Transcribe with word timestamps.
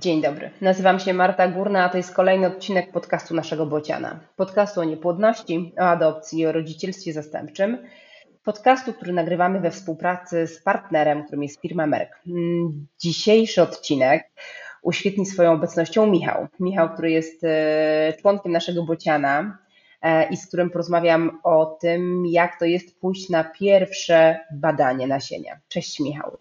Dzień 0.00 0.22
dobry. 0.22 0.50
Nazywam 0.60 1.00
się 1.00 1.14
Marta 1.14 1.48
Górna, 1.48 1.84
a 1.84 1.88
to 1.88 1.96
jest 1.96 2.14
kolejny 2.14 2.46
odcinek 2.46 2.92
podcastu 2.92 3.34
naszego 3.34 3.66
Bociana. 3.66 4.20
Podcastu 4.36 4.80
o 4.80 4.84
niepłodności, 4.84 5.72
o 5.78 5.82
adopcji 5.82 6.40
i 6.40 6.46
o 6.46 6.52
rodzicielstwie 6.52 7.12
zastępczym. 7.12 7.78
Podcastu, 8.44 8.92
który 8.92 9.12
nagrywamy 9.12 9.60
we 9.60 9.70
współpracy 9.70 10.46
z 10.46 10.62
partnerem, 10.62 11.24
którym 11.24 11.42
jest 11.42 11.60
firma 11.60 11.86
Merck. 11.86 12.12
Mm, 12.26 12.86
dzisiejszy 12.98 13.62
odcinek 13.62 14.30
uświetni 14.82 15.26
swoją 15.26 15.52
obecnością 15.52 16.06
Michał. 16.06 16.46
Michał, 16.60 16.92
który 16.92 17.10
jest 17.10 17.44
e, 17.44 18.12
członkiem 18.20 18.52
naszego 18.52 18.82
Bociana 18.82 19.58
e, 20.02 20.28
i 20.28 20.36
z 20.36 20.46
którym 20.46 20.70
porozmawiam 20.70 21.40
o 21.42 21.78
tym, 21.80 22.26
jak 22.26 22.58
to 22.58 22.64
jest 22.64 23.00
pójść 23.00 23.28
na 23.28 23.44
pierwsze 23.44 24.40
badanie 24.52 25.06
nasienia. 25.06 25.58
Cześć 25.68 26.00
Michał. 26.00 26.38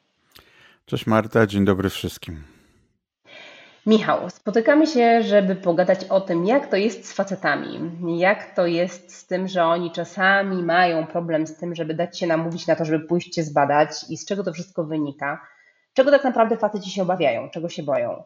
Cześć 0.85 1.07
Marta, 1.07 1.47
dzień 1.47 1.65
dobry 1.65 1.89
wszystkim. 1.89 2.58
Michał, 3.85 4.29
spotykamy 4.29 4.87
się, 4.87 5.23
żeby 5.23 5.55
pogadać 5.55 6.05
o 6.05 6.21
tym, 6.21 6.45
jak 6.45 6.67
to 6.67 6.75
jest 6.75 7.05
z 7.05 7.13
facetami, 7.13 7.91
jak 8.19 8.55
to 8.55 8.67
jest 8.67 9.15
z 9.15 9.27
tym, 9.27 9.47
że 9.47 9.65
oni 9.65 9.91
czasami 9.91 10.63
mają 10.63 11.07
problem 11.07 11.47
z 11.47 11.57
tym, 11.57 11.75
żeby 11.75 11.93
dać 11.93 12.19
się 12.19 12.27
namówić 12.27 12.67
na 12.67 12.75
to, 12.75 12.85
żeby 12.85 13.05
pójść 13.05 13.35
się 13.35 13.43
zbadać 13.43 13.91
i 14.09 14.17
z 14.17 14.25
czego 14.25 14.43
to 14.43 14.53
wszystko 14.53 14.83
wynika, 14.83 15.41
czego 15.93 16.11
tak 16.11 16.23
naprawdę 16.23 16.57
faceci 16.57 16.89
się 16.89 17.01
obawiają, 17.01 17.49
czego 17.49 17.69
się 17.69 17.83
boją. 17.83 18.23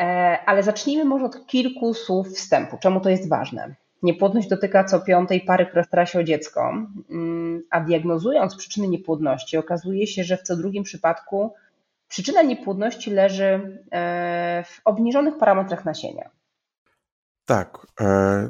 E, 0.00 0.38
ale 0.46 0.62
zacznijmy 0.62 1.04
może 1.04 1.24
od 1.24 1.46
kilku 1.46 1.94
słów 1.94 2.28
wstępu, 2.28 2.78
czemu 2.80 3.00
to 3.00 3.10
jest 3.10 3.28
ważne. 3.28 3.74
Niepłodność 4.02 4.48
dotyka 4.48 4.84
co 4.84 5.00
piątej 5.00 5.40
pary, 5.40 5.66
która 5.66 5.82
stara 5.82 6.06
się 6.06 6.18
o 6.18 6.24
dziecko, 6.24 6.72
mm, 7.10 7.62
a 7.70 7.80
diagnozując 7.80 8.56
przyczyny 8.56 8.88
niepłodności, 8.88 9.56
okazuje 9.56 10.06
się, 10.06 10.24
że 10.24 10.36
w 10.36 10.42
co 10.42 10.56
drugim 10.56 10.84
przypadku 10.84 11.52
Przyczyna 12.08 12.42
niepłodności 12.42 13.10
leży 13.10 13.84
e, 13.92 14.64
w 14.66 14.80
obniżonych 14.84 15.38
parametrach 15.38 15.84
nasienia. 15.84 16.30
Tak. 17.44 17.86
E, 18.00 18.48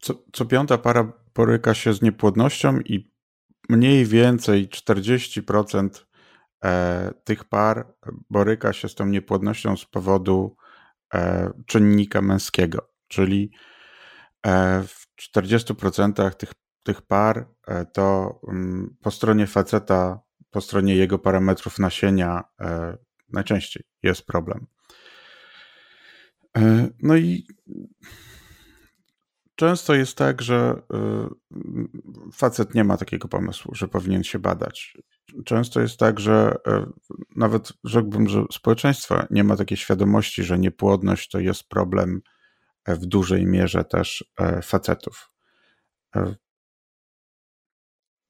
co, 0.00 0.14
co 0.32 0.44
piąta 0.44 0.78
para 0.78 1.12
boryka 1.34 1.74
się 1.74 1.92
z 1.92 2.02
niepłodnością 2.02 2.80
i 2.80 3.12
mniej 3.68 4.06
więcej 4.06 4.68
40% 4.68 5.88
e, 6.64 7.12
tych 7.24 7.44
par 7.44 7.94
boryka 8.30 8.72
się 8.72 8.88
z 8.88 8.94
tą 8.94 9.06
niepłodnością 9.06 9.76
z 9.76 9.84
powodu 9.84 10.56
czynnika 11.66 12.22
męskiego, 12.22 12.88
czyli 13.08 13.52
w 14.86 15.06
40% 15.34 16.34
tych, 16.34 16.52
tych 16.82 17.02
par 17.02 17.48
to 17.92 18.40
mm, 18.48 18.96
po 19.02 19.10
stronie 19.10 19.46
faceta 19.46 20.20
po 20.52 20.60
stronie 20.60 20.96
jego 20.96 21.18
parametrów 21.18 21.78
nasienia 21.78 22.44
e, 22.60 22.96
najczęściej 23.28 23.82
jest 24.02 24.26
problem. 24.26 24.66
E, 26.56 26.88
no 27.02 27.16
i 27.16 27.46
często 29.54 29.94
jest 29.94 30.16
tak, 30.16 30.42
że 30.42 30.82
e, 30.94 31.28
facet 32.32 32.74
nie 32.74 32.84
ma 32.84 32.96
takiego 32.96 33.28
pomysłu, 33.28 33.74
że 33.74 33.88
powinien 33.88 34.24
się 34.24 34.38
badać. 34.38 34.96
Często 35.44 35.80
jest 35.80 35.98
tak, 35.98 36.20
że 36.20 36.54
nawet 37.36 37.72
rzekłbym, 37.84 38.28
że 38.28 38.44
społeczeństwo 38.52 39.22
nie 39.30 39.44
ma 39.44 39.56
takiej 39.56 39.76
świadomości, 39.76 40.44
że 40.44 40.58
niepłodność 40.58 41.28
to 41.28 41.38
jest 41.40 41.68
problem 41.68 42.22
w 42.86 43.06
dużej 43.06 43.46
mierze 43.46 43.84
też 43.84 44.32
facetów. 44.62 45.30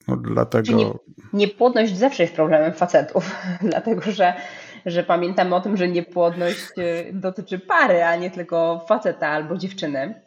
No, 0.08 0.16
dlatego... 0.16 0.76
Nie, 0.76 0.92
niepłodność 1.32 1.96
zawsze 1.96 2.22
jest 2.22 2.34
problemem 2.34 2.72
facetów, 2.72 3.36
dlatego 3.70 4.02
że, 4.12 4.34
że 4.86 5.02
pamiętamy 5.02 5.54
o 5.54 5.60
tym, 5.60 5.76
że 5.76 5.88
niepłodność 5.88 6.78
y, 6.78 7.10
dotyczy 7.12 7.58
pary, 7.58 8.04
a 8.04 8.16
nie 8.16 8.30
tylko 8.30 8.84
faceta 8.88 9.28
albo 9.28 9.56
dziewczyny. 9.56 10.22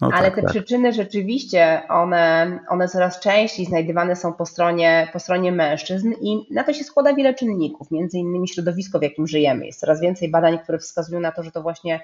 No 0.00 0.10
Ale 0.12 0.26
tak, 0.26 0.34
te 0.34 0.42
tak. 0.42 0.50
przyczyny 0.50 0.92
rzeczywiście, 0.92 1.82
one, 1.88 2.58
one 2.68 2.88
coraz 2.88 3.20
częściej 3.20 3.66
znajdywane 3.66 4.16
są 4.16 4.32
po 4.32 4.46
stronie, 4.46 5.08
po 5.12 5.18
stronie 5.18 5.52
mężczyzn 5.52 6.12
i 6.22 6.54
na 6.54 6.64
to 6.64 6.72
się 6.72 6.84
składa 6.84 7.14
wiele 7.14 7.34
czynników, 7.34 7.90
między 7.90 8.18
innymi 8.18 8.48
środowisko, 8.48 8.98
w 8.98 9.02
jakim 9.02 9.26
żyjemy. 9.26 9.66
Jest 9.66 9.80
coraz 9.80 10.00
więcej 10.00 10.30
badań, 10.30 10.58
które 10.58 10.78
wskazują 10.78 11.20
na 11.20 11.32
to, 11.32 11.42
że 11.42 11.50
to 11.50 11.62
właśnie 11.62 12.00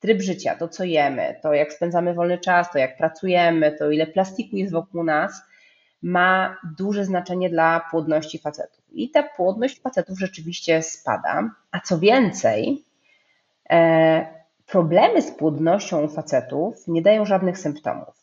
tryb 0.00 0.20
życia, 0.20 0.54
to 0.54 0.68
co 0.68 0.84
jemy, 0.84 1.40
to 1.42 1.54
jak 1.54 1.72
spędzamy 1.72 2.14
wolny 2.14 2.38
czas, 2.38 2.72
to 2.72 2.78
jak 2.78 2.96
pracujemy, 2.96 3.72
to 3.78 3.90
ile 3.90 4.06
plastiku 4.06 4.56
jest 4.56 4.72
wokół 4.72 5.04
nas, 5.04 5.42
ma 6.02 6.56
duże 6.78 7.04
znaczenie 7.04 7.50
dla 7.50 7.80
płodności 7.90 8.38
facetów. 8.38 8.84
I 8.92 9.10
ta 9.10 9.22
płodność 9.22 9.80
facetów 9.80 10.18
rzeczywiście 10.18 10.82
spada. 10.82 11.50
A 11.70 11.80
co 11.80 11.98
więcej, 11.98 12.84
e, 13.70 14.26
problemy 14.66 15.22
z 15.22 15.30
płodnością 15.30 16.08
facetów 16.08 16.88
nie 16.88 17.02
dają 17.02 17.24
żadnych 17.24 17.58
symptomów. 17.58 18.14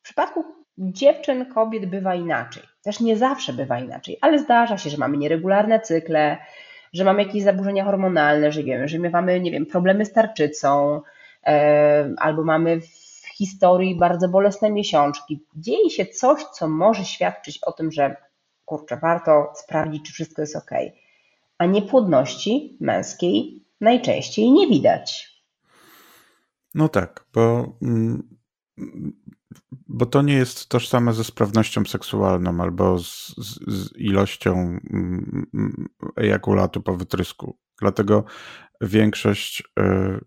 W 0.00 0.02
przypadku 0.02 0.44
dziewczyn, 0.78 1.46
kobiet 1.46 1.86
bywa 1.86 2.14
inaczej. 2.14 2.62
Też 2.82 3.00
nie 3.00 3.16
zawsze 3.16 3.52
bywa 3.52 3.78
inaczej, 3.78 4.18
ale 4.20 4.38
zdarza 4.38 4.78
się, 4.78 4.90
że 4.90 4.96
mamy 4.96 5.16
nieregularne 5.16 5.80
cykle, 5.80 6.36
że 6.92 7.04
mamy 7.04 7.22
jakieś 7.22 7.42
zaburzenia 7.42 7.84
hormonalne, 7.84 8.52
że 8.52 8.62
wiemy, 8.62 8.88
że 8.88 8.98
my 8.98 9.10
mamy, 9.10 9.40
nie 9.40 9.50
wiem, 9.50 9.66
problemy 9.66 10.04
z 10.04 10.12
tarczycą, 10.12 11.00
e, 11.46 12.10
albo 12.18 12.44
mamy 12.44 12.80
historii 13.38 13.96
bardzo 13.96 14.28
bolesne 14.28 14.70
miesiączki. 14.70 15.44
Dzieje 15.56 15.90
się 15.90 16.06
coś, 16.06 16.44
co 16.44 16.68
może 16.68 17.04
świadczyć 17.04 17.58
o 17.66 17.72
tym, 17.72 17.92
że 17.92 18.16
kurczę, 18.64 18.98
warto 19.02 19.52
sprawdzić, 19.54 20.06
czy 20.06 20.12
wszystko 20.12 20.42
jest 20.42 20.56
ok. 20.56 20.70
A 21.58 21.66
niepłodności 21.66 22.76
męskiej 22.80 23.64
najczęściej 23.80 24.52
nie 24.52 24.66
widać. 24.66 25.38
No 26.74 26.88
tak, 26.88 27.26
bo, 27.34 27.76
mm, 27.82 28.36
bo 29.70 30.06
to 30.06 30.22
nie 30.22 30.34
jest 30.34 30.68
tożsame 30.68 31.12
ze 31.12 31.24
sprawnością 31.24 31.84
seksualną 31.84 32.60
albo 32.60 32.98
z, 32.98 33.34
z, 33.36 33.58
z 33.66 33.96
ilością 33.96 34.52
mm, 34.52 35.88
ejakulatu 36.16 36.82
po 36.82 36.96
wytrysku. 36.96 37.56
Dlatego 37.80 38.24
większość, 38.80 39.62
e, 39.78 40.18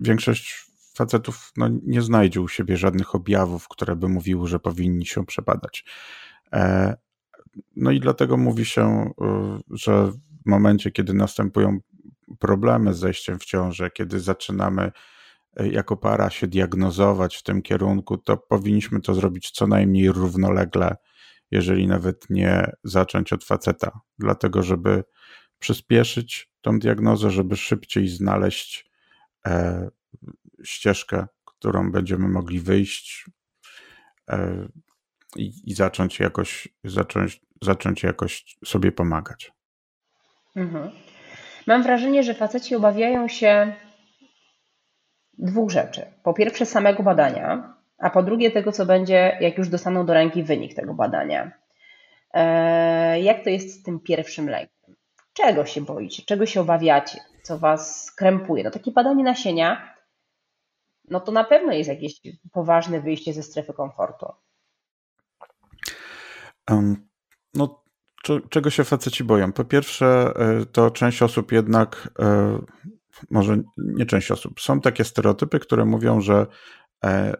większość 0.00 0.69
facetów 1.00 1.52
no, 1.56 1.68
nie 1.82 2.02
znajdzie 2.02 2.40
u 2.40 2.48
siebie 2.48 2.76
żadnych 2.76 3.14
objawów, 3.14 3.68
które 3.68 3.96
by 3.96 4.08
mówiły, 4.08 4.48
że 4.48 4.60
powinni 4.60 5.06
się 5.06 5.26
przebadać. 5.26 5.84
E, 6.52 6.96
no 7.76 7.90
i 7.90 8.00
dlatego 8.00 8.36
mówi 8.36 8.64
się, 8.64 9.10
e, 9.20 9.60
że 9.70 10.06
w 10.06 10.46
momencie, 10.46 10.90
kiedy 10.90 11.14
następują 11.14 11.78
problemy 12.38 12.94
z 12.94 12.98
zejściem 12.98 13.38
w 13.38 13.44
ciążę, 13.44 13.90
kiedy 13.90 14.20
zaczynamy 14.20 14.92
e, 15.56 15.68
jako 15.68 15.96
para 15.96 16.30
się 16.30 16.46
diagnozować 16.46 17.36
w 17.36 17.42
tym 17.42 17.62
kierunku, 17.62 18.18
to 18.18 18.36
powinniśmy 18.36 19.00
to 19.00 19.14
zrobić 19.14 19.50
co 19.50 19.66
najmniej 19.66 20.12
równolegle, 20.12 20.96
jeżeli 21.50 21.86
nawet 21.86 22.30
nie 22.30 22.72
zacząć 22.84 23.32
od 23.32 23.44
faceta, 23.44 24.00
dlatego 24.18 24.62
żeby 24.62 25.04
przyspieszyć 25.58 26.50
tą 26.60 26.78
diagnozę, 26.78 27.30
żeby 27.30 27.56
szybciej 27.56 28.08
znaleźć 28.08 28.90
ścieżkę, 30.64 31.26
którą 31.44 31.92
będziemy 31.92 32.28
mogli 32.28 32.60
wyjść 32.60 33.26
e, 34.30 34.68
i, 35.36 35.52
i 35.64 35.74
zacząć 35.74 36.20
jakoś 36.20 36.68
zacząć, 36.84 37.40
zacząć 37.62 38.02
jakoś 38.02 38.56
sobie 38.64 38.92
pomagać. 38.92 39.52
Mhm. 40.56 40.90
Mam 41.66 41.82
wrażenie, 41.82 42.22
że 42.22 42.34
faceci 42.34 42.76
obawiają 42.76 43.28
się 43.28 43.74
dwóch 45.38 45.70
rzeczy. 45.70 46.06
Po 46.22 46.34
pierwsze 46.34 46.66
samego 46.66 47.02
badania, 47.02 47.74
a 47.98 48.10
po 48.10 48.22
drugie 48.22 48.50
tego, 48.50 48.72
co 48.72 48.86
będzie, 48.86 49.38
jak 49.40 49.58
już 49.58 49.68
dostaną 49.68 50.06
do 50.06 50.14
ręki 50.14 50.42
wynik 50.42 50.74
tego 50.74 50.94
badania. 50.94 51.52
E, 52.34 53.20
jak 53.20 53.44
to 53.44 53.50
jest 53.50 53.80
z 53.80 53.82
tym 53.82 54.00
pierwszym 54.00 54.48
lejkiem? 54.48 54.96
Czego 55.32 55.66
się 55.66 55.80
boicie? 55.80 56.22
Czego 56.26 56.46
się 56.46 56.60
obawiacie? 56.60 57.18
Co 57.42 57.58
was 57.58 58.12
krępuje? 58.16 58.64
No 58.64 58.70
takie 58.70 58.90
badanie 58.90 59.24
nasienia 59.24 59.94
no 61.10 61.20
to 61.20 61.32
na 61.32 61.44
pewno 61.44 61.72
jest 61.72 61.88
jakieś 61.88 62.20
poważne 62.52 63.00
wyjście 63.00 63.32
ze 63.32 63.42
strefy 63.42 63.72
komfortu. 63.72 64.26
Um, 66.70 67.08
no, 67.54 67.84
czego 68.50 68.70
się 68.70 68.84
faceci 68.84 69.24
boją? 69.24 69.52
Po 69.52 69.64
pierwsze, 69.64 70.32
e, 70.36 70.66
to 70.66 70.90
część 70.90 71.22
osób 71.22 71.52
jednak, 71.52 72.10
e, 72.18 72.58
może 73.30 73.62
nie 73.76 74.06
część 74.06 74.30
osób, 74.30 74.60
są 74.60 74.80
takie 74.80 75.04
stereotypy, 75.04 75.60
które 75.60 75.84
mówią, 75.84 76.20
że, 76.20 76.46
e, 77.04 77.36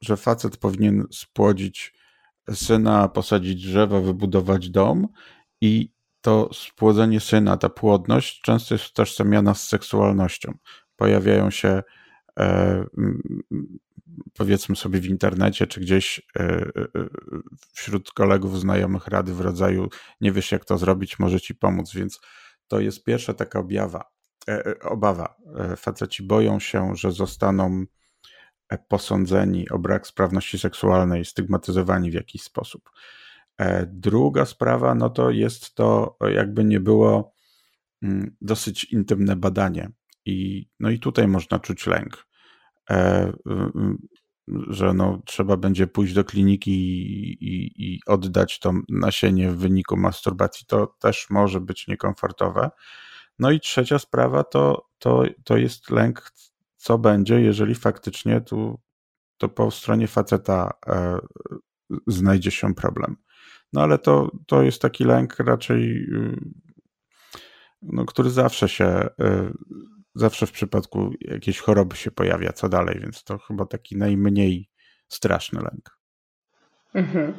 że 0.00 0.16
facet 0.16 0.56
powinien 0.56 1.06
spłodzić 1.10 1.94
syna, 2.50 3.08
posadzić 3.08 3.66
drzewo, 3.66 4.02
wybudować 4.02 4.70
dom 4.70 5.08
i 5.60 5.92
to 6.20 6.48
spłodzenie 6.52 7.20
syna, 7.20 7.56
ta 7.56 7.68
płodność 7.68 8.40
często 8.40 8.74
jest 8.74 8.90
utożsamiana 8.90 9.54
z 9.54 9.68
seksualnością. 9.68 10.54
Pojawiają 10.96 11.50
się 11.50 11.82
powiedzmy 14.34 14.76
sobie 14.76 15.00
w 15.00 15.06
internecie, 15.06 15.66
czy 15.66 15.80
gdzieś 15.80 16.22
e, 16.36 16.40
e, 16.40 16.68
wśród 17.72 18.10
kolegów, 18.12 18.60
znajomych 18.60 19.06
rady 19.06 19.34
w 19.34 19.40
rodzaju 19.40 19.88
nie 20.20 20.32
wiesz 20.32 20.52
jak 20.52 20.64
to 20.64 20.78
zrobić, 20.78 21.18
może 21.18 21.40
ci 21.40 21.54
pomóc, 21.54 21.94
więc 21.94 22.20
to 22.68 22.80
jest 22.80 23.04
pierwsza 23.04 23.34
taka 23.34 23.58
objawa. 23.58 24.04
obawa. 24.82 25.36
Faceci 25.76 26.22
boją 26.22 26.60
się, 26.60 26.96
że 26.96 27.12
zostaną 27.12 27.84
posądzeni 28.88 29.68
o 29.68 29.78
brak 29.78 30.06
sprawności 30.06 30.58
seksualnej, 30.58 31.24
stygmatyzowani 31.24 32.10
w 32.10 32.14
jakiś 32.14 32.42
sposób. 32.42 32.90
Druga 33.86 34.44
sprawa, 34.44 34.94
no 34.94 35.10
to 35.10 35.30
jest 35.30 35.74
to, 35.74 36.16
jakby 36.34 36.64
nie 36.64 36.80
było, 36.80 37.34
mm, 38.02 38.36
dosyć 38.40 38.84
intymne 38.84 39.36
badanie. 39.36 39.90
I, 40.24 40.68
no 40.80 40.90
i 40.90 40.98
tutaj 40.98 41.28
można 41.28 41.58
czuć 41.58 41.86
lęk 41.86 42.26
że 44.68 44.94
no, 44.94 45.22
trzeba 45.26 45.56
będzie 45.56 45.86
pójść 45.86 46.14
do 46.14 46.24
kliniki 46.24 46.70
i, 46.70 47.32
i, 47.44 47.72
i, 47.94 48.00
oddać 48.06 48.58
to 48.58 48.72
nasienie 48.88 49.50
w 49.50 49.56
wyniku 49.56 49.96
masturbacji, 49.96 50.66
to 50.66 50.86
też 50.86 51.30
może 51.30 51.60
być 51.60 51.88
niekomfortowe. 51.88 52.70
No 53.38 53.50
i 53.50 53.60
trzecia 53.60 53.98
sprawa 53.98 54.44
to, 54.44 54.88
to, 54.98 55.24
to 55.44 55.56
jest 55.56 55.90
lęk, 55.90 56.32
co 56.76 56.98
będzie, 56.98 57.40
jeżeli 57.40 57.74
faktycznie 57.74 58.40
tu 58.40 58.80
to 59.38 59.48
po 59.48 59.70
stronie 59.70 60.08
faceta 60.08 60.70
e, 60.86 61.18
znajdzie 62.06 62.50
się 62.50 62.74
problem. 62.74 63.16
No 63.72 63.82
ale 63.82 63.98
to, 63.98 64.30
to 64.46 64.62
jest 64.62 64.82
taki 64.82 65.04
lęk 65.04 65.38
raczej, 65.38 66.04
y, 66.12 66.36
no, 67.82 68.04
który 68.04 68.30
zawsze 68.30 68.68
się 68.68 69.08
y, 69.20 69.52
zawsze 70.14 70.46
w 70.46 70.52
przypadku 70.52 71.10
jakiejś 71.20 71.58
choroby 71.58 71.96
się 71.96 72.10
pojawia, 72.10 72.52
co 72.52 72.68
dalej, 72.68 73.00
więc 73.00 73.24
to 73.24 73.38
chyba 73.38 73.66
taki 73.66 73.96
najmniej 73.96 74.68
straszny 75.08 75.60
lęk. 75.60 75.98
Mhm. 76.94 77.34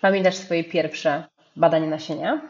Pamiętasz 0.00 0.36
swoje 0.36 0.64
pierwsze 0.64 1.24
badanie 1.56 1.86
nasienia? 1.86 2.40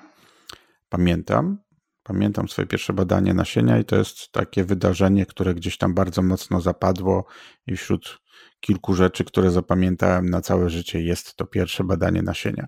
Pamiętam. 0.89 1.59
Pamiętam 2.03 2.49
swoje 2.49 2.69
pierwsze 2.69 2.93
badanie 2.93 3.35
nasienia 3.35 3.79
i 3.79 3.85
to 3.85 3.97
jest 3.97 4.33
takie 4.33 4.65
wydarzenie, 4.65 5.27
które 5.27 5.55
gdzieś 5.55 5.79
tam 5.79 5.95
bardzo 5.95 6.23
mocno 6.23 6.61
zapadło 6.61 7.25
i 7.67 7.77
wśród 7.77 8.19
kilku 8.61 8.95
rzeczy, 8.95 9.25
które 9.25 9.51
zapamiętałem 9.51 10.31
na 10.31 10.41
całe 10.41 10.71
życie 10.71 11.03
jest 11.03 11.37
to 11.37 11.47
pierwsze 11.47 11.85
badanie 11.85 12.23
nasienia. 12.23 12.67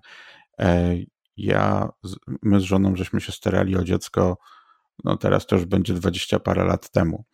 E, 0.59 0.97
ja, 1.37 1.89
my 2.43 2.61
z 2.61 2.63
żoną 2.63 2.97
żeśmy 2.97 3.21
się 3.21 3.33
starali 3.33 3.77
o 3.77 3.85
dziecko 3.85 4.37
no 5.05 5.17
teraz 5.17 5.47
to 5.47 5.57
już 5.57 5.65
będzie 5.65 5.95
dwadzieścia 5.95 6.41
parę 6.41 6.65
lat 6.65 6.91
temu. 6.91 7.25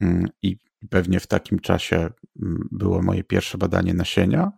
Mm, 0.00 0.28
I 0.42 0.56
pewnie 0.90 1.20
w 1.20 1.26
takim 1.26 1.58
czasie 1.58 1.96
mm, 1.96 2.68
było 2.72 3.02
moje 3.02 3.24
pierwsze 3.24 3.58
badanie 3.58 3.94
nasienia. 3.94 4.52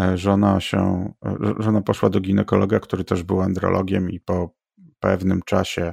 E, 0.00 0.18
żona 0.18 0.60
się, 0.60 1.12
e, 1.26 1.54
żona 1.58 1.82
poszła 1.82 2.10
do 2.10 2.20
ginekologa, 2.20 2.80
który 2.80 3.04
też 3.04 3.22
był 3.22 3.40
andrologiem 3.40 4.10
i 4.10 4.20
po 4.20 4.54
pewnym 5.00 5.42
czasie, 5.42 5.92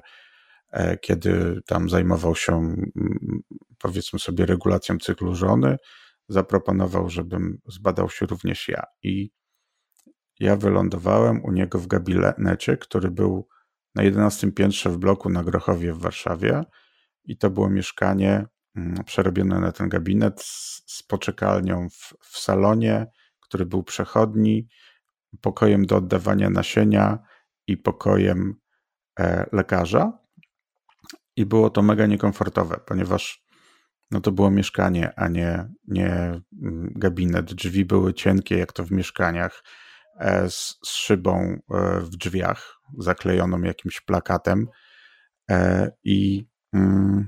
e, 0.72 0.98
kiedy 0.98 1.62
tam 1.66 1.90
zajmował 1.90 2.36
się 2.36 2.54
mm, 2.54 2.84
powiedzmy 3.80 4.20
sobie 4.20 4.46
regulacją 4.46 4.98
cyklu 4.98 5.36
żony, 5.36 5.78
zaproponował, 6.30 7.10
żebym 7.10 7.58
zbadał 7.68 8.10
się 8.10 8.26
również 8.26 8.68
ja. 8.68 8.84
I 9.04 9.32
ja 10.40 10.56
wylądowałem 10.56 11.44
u 11.44 11.52
niego 11.52 11.80
w 11.80 11.88
gabinecie, 11.88 12.78
który 12.78 13.12
był 13.12 13.48
na 13.96 14.04
11 14.04 14.52
piętrze 14.52 14.90
w 14.90 14.98
bloku 14.98 15.30
na 15.30 15.44
Grochowie 15.44 15.94
w 15.94 16.00
Warszawie 16.00 16.64
i 17.26 17.38
to 17.38 17.50
było 17.50 17.70
mieszkanie 17.70 18.46
mm, 18.76 19.04
przerobione 19.04 19.60
na 19.60 19.72
ten 19.72 19.90
gabinet 19.90 20.42
z, 20.42 20.84
z 20.86 21.04
poczekalnią 21.04 21.90
w, 21.90 22.14
w 22.20 22.38
salonie, 22.38 23.08
który 23.42 23.66
był 23.66 23.84
przechodni, 23.84 24.68
pokojem 25.42 25.86
do 25.86 25.96
oddawania 25.96 26.50
nasienia 26.50 27.20
i 27.68 27.78
pokojem 27.78 28.54
e, 29.20 29.46
lekarza. 29.52 30.20
I 31.36 31.46
było 31.46 31.70
to 31.70 31.82
mega 31.82 32.06
niekomfortowe, 32.06 32.80
ponieważ 32.86 33.44
no 34.12 34.22
to 34.22 34.32
było 34.32 34.52
mieszkanie, 34.52 35.14
a 35.16 35.28
nie, 35.28 35.68
nie 35.88 36.10
mm, 36.62 36.92
gabinet. 36.96 37.54
Drzwi 37.54 37.86
były 37.86 38.14
cienkie, 38.14 38.58
jak 38.58 38.74
to 38.74 38.84
w 38.84 38.92
mieszkaniach 38.92 39.64
E, 40.20 40.50
z, 40.50 40.80
z 40.86 40.90
szybą 40.90 41.60
e, 41.72 42.00
w 42.00 42.10
drzwiach, 42.10 42.80
zaklejoną 42.98 43.62
jakimś 43.62 44.02
plakatem. 44.02 44.68
E, 45.52 45.92
I, 46.04 46.46
mm, 46.74 47.28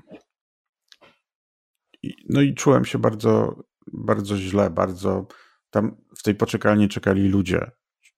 no 2.30 2.42
i 2.42 2.54
czułem 2.54 2.86
się 2.86 3.00
bardzo, 3.00 3.64
bardzo 3.94 4.38
źle, 4.38 4.70
bardzo. 4.70 5.28
Tam 5.70 5.98
w 6.18 6.24
tej 6.24 6.36
poczekalni 6.36 6.90
czekali 6.90 7.30
ludzie. 7.30 7.72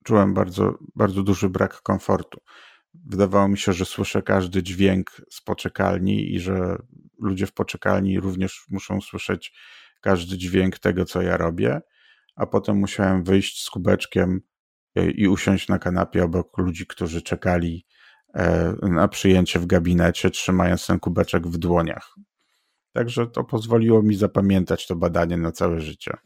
Czułem 0.03 0.33
bardzo, 0.33 0.77
bardzo 0.95 1.23
duży 1.23 1.49
brak 1.49 1.81
komfortu. 1.81 2.39
Wydawało 2.93 3.47
mi 3.47 3.57
się, 3.57 3.73
że 3.73 3.85
słyszę 3.85 4.21
każdy 4.21 4.63
dźwięk 4.63 5.21
z 5.29 5.41
poczekalni 5.41 6.33
i 6.33 6.39
że 6.39 6.77
ludzie 7.19 7.47
w 7.47 7.53
poczekalni 7.53 8.19
również 8.19 8.65
muszą 8.69 9.01
słyszeć 9.01 9.53
każdy 10.01 10.37
dźwięk 10.37 10.79
tego, 10.79 11.05
co 11.05 11.21
ja 11.21 11.37
robię. 11.37 11.81
A 12.35 12.45
potem 12.45 12.77
musiałem 12.77 13.23
wyjść 13.23 13.63
z 13.63 13.69
kubeczkiem 13.69 14.41
i 14.95 15.27
usiąść 15.27 15.67
na 15.67 15.79
kanapie 15.79 16.23
obok 16.23 16.57
ludzi, 16.57 16.87
którzy 16.87 17.21
czekali 17.21 17.85
e, 18.33 18.73
na 18.81 19.07
przyjęcie 19.07 19.59
w 19.59 19.65
gabinecie, 19.65 20.29
trzymając 20.29 20.87
ten 20.87 20.99
kubeczek 20.99 21.47
w 21.47 21.57
dłoniach. 21.57 22.15
Także 22.93 23.27
to 23.27 23.43
pozwoliło 23.43 24.01
mi 24.01 24.15
zapamiętać 24.15 24.87
to 24.87 24.95
badanie 24.95 25.37
na 25.37 25.51
całe 25.51 25.81
życie. 25.81 26.17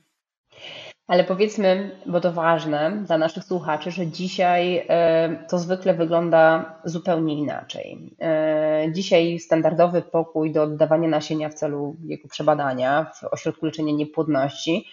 Ale 1.08 1.24
powiedzmy, 1.24 1.92
bo 2.06 2.22
to 2.22 2.34
ważne 2.34 3.04
dla 3.08 3.18
naszych 3.18 3.44
słuchaczy, 3.44 3.92
że 3.92 4.08
dzisiaj 4.08 4.86
e, 4.90 5.46
to 5.50 5.60
zwykle 5.60 5.94
wygląda 5.94 6.76
zupełnie 6.86 7.36
inaczej. 7.40 8.16
E, 8.22 8.86
dzisiaj 8.92 9.40
standardowy 9.40 10.02
pokój 10.02 10.52
do 10.52 10.64
oddawania 10.64 11.10
nasienia 11.10 11.50
w 11.50 11.54
celu 11.54 11.96
jego 12.04 12.28
przebadania 12.28 13.12
w 13.16 13.24
ośrodku 13.24 13.66
leczenia 13.66 13.94
niepłodności 13.94 14.86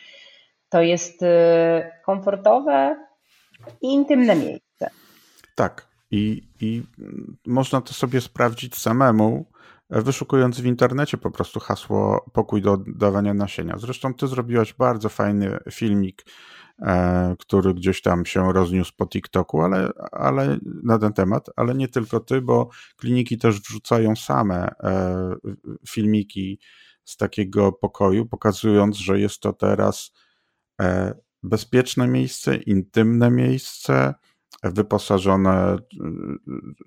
to 0.68 0.82
jest 0.82 1.20
komfortowe, 2.04 3.07
intymne 3.80 4.36
miejsce. 4.36 4.90
Tak. 5.54 5.88
I, 6.10 6.42
I 6.60 6.82
można 7.46 7.80
to 7.80 7.94
sobie 7.94 8.20
sprawdzić 8.20 8.76
samemu, 8.76 9.46
wyszukując 9.90 10.60
w 10.60 10.66
internecie 10.66 11.18
po 11.18 11.30
prostu 11.30 11.60
hasło 11.60 12.30
pokój 12.32 12.62
do 12.62 12.72
oddawania 12.72 13.34
nasienia. 13.34 13.78
Zresztą 13.78 14.14
ty 14.14 14.26
zrobiłaś 14.26 14.74
bardzo 14.74 15.08
fajny 15.08 15.58
filmik, 15.72 16.24
e, 16.82 17.36
który 17.38 17.74
gdzieś 17.74 18.02
tam 18.02 18.26
się 18.26 18.52
rozniósł 18.52 18.92
po 18.96 19.06
TikToku, 19.06 19.62
ale, 19.62 19.90
ale 20.12 20.58
na 20.82 20.98
ten 20.98 21.12
temat, 21.12 21.50
ale 21.56 21.74
nie 21.74 21.88
tylko 21.88 22.20
ty, 22.20 22.40
bo 22.40 22.68
kliniki 22.96 23.38
też 23.38 23.60
wrzucają 23.60 24.16
same 24.16 24.68
e, 24.68 25.34
filmiki 25.88 26.60
z 27.04 27.16
takiego 27.16 27.72
pokoju, 27.72 28.26
pokazując, 28.26 28.96
że 28.96 29.20
jest 29.20 29.40
to 29.40 29.52
teraz 29.52 30.12
e, 30.80 31.14
bezpieczne 31.42 32.08
miejsce, 32.08 32.56
intymne 32.56 33.30
miejsce, 33.30 34.14
wyposażone 34.62 35.76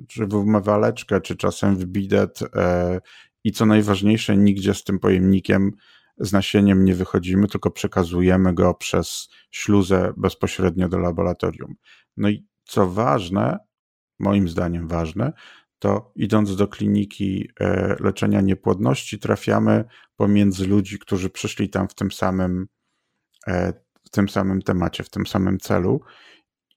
czy 0.07 0.27
w 0.27 0.33
umywaleczkę, 0.33 1.21
czy 1.21 1.35
czasem 1.35 1.75
w 1.75 1.85
bidet 1.85 2.39
e, 2.55 2.99
i 3.43 3.51
co 3.51 3.65
najważniejsze, 3.65 4.37
nigdzie 4.37 4.73
z 4.73 4.83
tym 4.83 4.99
pojemnikiem 4.99 5.71
z 6.17 6.33
nasieniem 6.33 6.85
nie 6.85 6.95
wychodzimy, 6.95 7.47
tylko 7.47 7.71
przekazujemy 7.71 8.53
go 8.53 8.73
przez 8.73 9.29
śluzę 9.51 10.13
bezpośrednio 10.17 10.89
do 10.89 10.97
laboratorium. 10.97 11.75
No 12.17 12.29
i 12.29 12.45
co 12.63 12.89
ważne, 12.89 13.59
moim 14.19 14.49
zdaniem 14.49 14.87
ważne, 14.87 15.33
to 15.79 16.11
idąc 16.15 16.55
do 16.55 16.67
kliniki 16.67 17.49
e, 17.59 17.95
leczenia 17.99 18.41
niepłodności, 18.41 19.19
trafiamy 19.19 19.85
pomiędzy 20.15 20.67
ludzi, 20.67 20.99
którzy 20.99 21.29
przyszli 21.29 21.69
tam 21.69 21.87
w 21.87 21.95
tym 21.95 22.11
samym 22.11 22.67
e, 23.47 23.73
tym 24.11 24.29
samym 24.29 24.61
temacie, 24.61 25.03
w 25.03 25.09
tym 25.09 25.27
samym 25.27 25.59
celu 25.59 26.01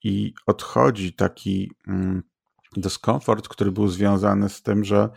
i 0.04 0.34
odchodzi 0.46 1.12
taki 1.12 1.72
mm, 1.88 2.22
dyskomfort, 2.76 3.48
który 3.48 3.72
był 3.72 3.88
związany 3.88 4.48
z 4.48 4.62
tym, 4.62 4.84
że 4.84 5.08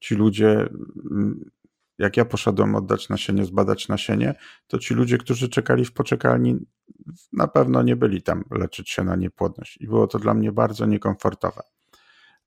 ci 0.00 0.14
ludzie, 0.14 0.68
mm, 1.10 1.50
jak 1.98 2.16
ja 2.16 2.24
poszedłem 2.24 2.74
oddać 2.74 3.08
nasienie, 3.08 3.44
zbadać 3.44 3.88
nasienie, 3.88 4.34
to 4.66 4.78
ci 4.78 4.94
ludzie, 4.94 5.18
którzy 5.18 5.48
czekali 5.48 5.84
w 5.84 5.92
poczekalni, 5.92 6.56
na 7.32 7.48
pewno 7.48 7.82
nie 7.82 7.96
byli 7.96 8.22
tam 8.22 8.44
leczyć 8.50 8.90
się 8.90 9.04
na 9.04 9.16
niepłodność. 9.16 9.76
I 9.80 9.86
było 9.86 10.06
to 10.06 10.18
dla 10.18 10.34
mnie 10.34 10.52
bardzo 10.52 10.86
niekomfortowe. 10.86 11.62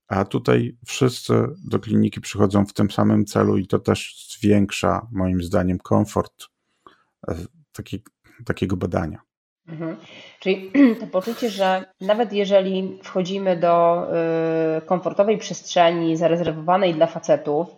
A 0.08 0.24
tutaj 0.24 0.76
wszyscy 0.86 1.34
do 1.64 1.78
kliniki 1.78 2.20
przychodzą 2.20 2.66
w 2.66 2.72
tym 2.72 2.90
samym 2.90 3.24
celu 3.24 3.56
i 3.56 3.66
to 3.66 3.78
też 3.78 4.28
zwiększa, 4.30 5.06
moim 5.12 5.42
zdaniem, 5.42 5.78
komfort 5.78 6.46
e, 7.28 7.36
taki, 7.72 8.02
takiego 8.44 8.76
badania. 8.76 9.20
Mhm. 9.68 9.96
Czyli 10.40 10.70
to 11.00 11.06
poczucie, 11.06 11.50
że 11.50 11.84
nawet 12.00 12.32
jeżeli 12.32 12.98
wchodzimy 13.02 13.56
do 13.56 14.06
y, 14.78 14.80
komfortowej 14.80 15.38
przestrzeni 15.38 16.16
zarezerwowanej 16.16 16.94
dla 16.94 17.06
facetów 17.06 17.68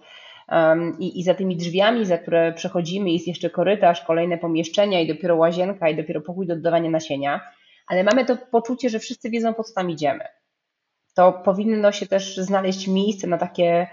i, 0.98 1.20
i 1.20 1.22
za 1.22 1.34
tymi 1.34 1.56
drzwiami, 1.56 2.06
za 2.06 2.18
które 2.18 2.52
przechodzimy, 2.52 3.10
jest 3.10 3.28
jeszcze 3.28 3.50
korytarz, 3.50 4.00
kolejne 4.00 4.38
pomieszczenia 4.38 5.00
i 5.00 5.06
dopiero 5.06 5.36
łazienka 5.36 5.88
i 5.88 5.96
dopiero 5.96 6.20
pokój 6.20 6.46
do 6.46 6.54
oddawania 6.54 6.90
nasienia, 6.90 7.40
ale 7.86 8.04
mamy 8.04 8.24
to 8.24 8.36
poczucie, 8.50 8.90
że 8.90 8.98
wszyscy 8.98 9.30
wiedzą 9.30 9.54
po 9.54 9.64
co 9.64 9.74
tam 9.74 9.90
idziemy. 9.90 10.24
To 11.14 11.32
powinno 11.32 11.92
się 11.92 12.06
też 12.06 12.36
znaleźć 12.36 12.88
miejsce 12.88 13.26
na 13.26 13.38
takie 13.38 13.86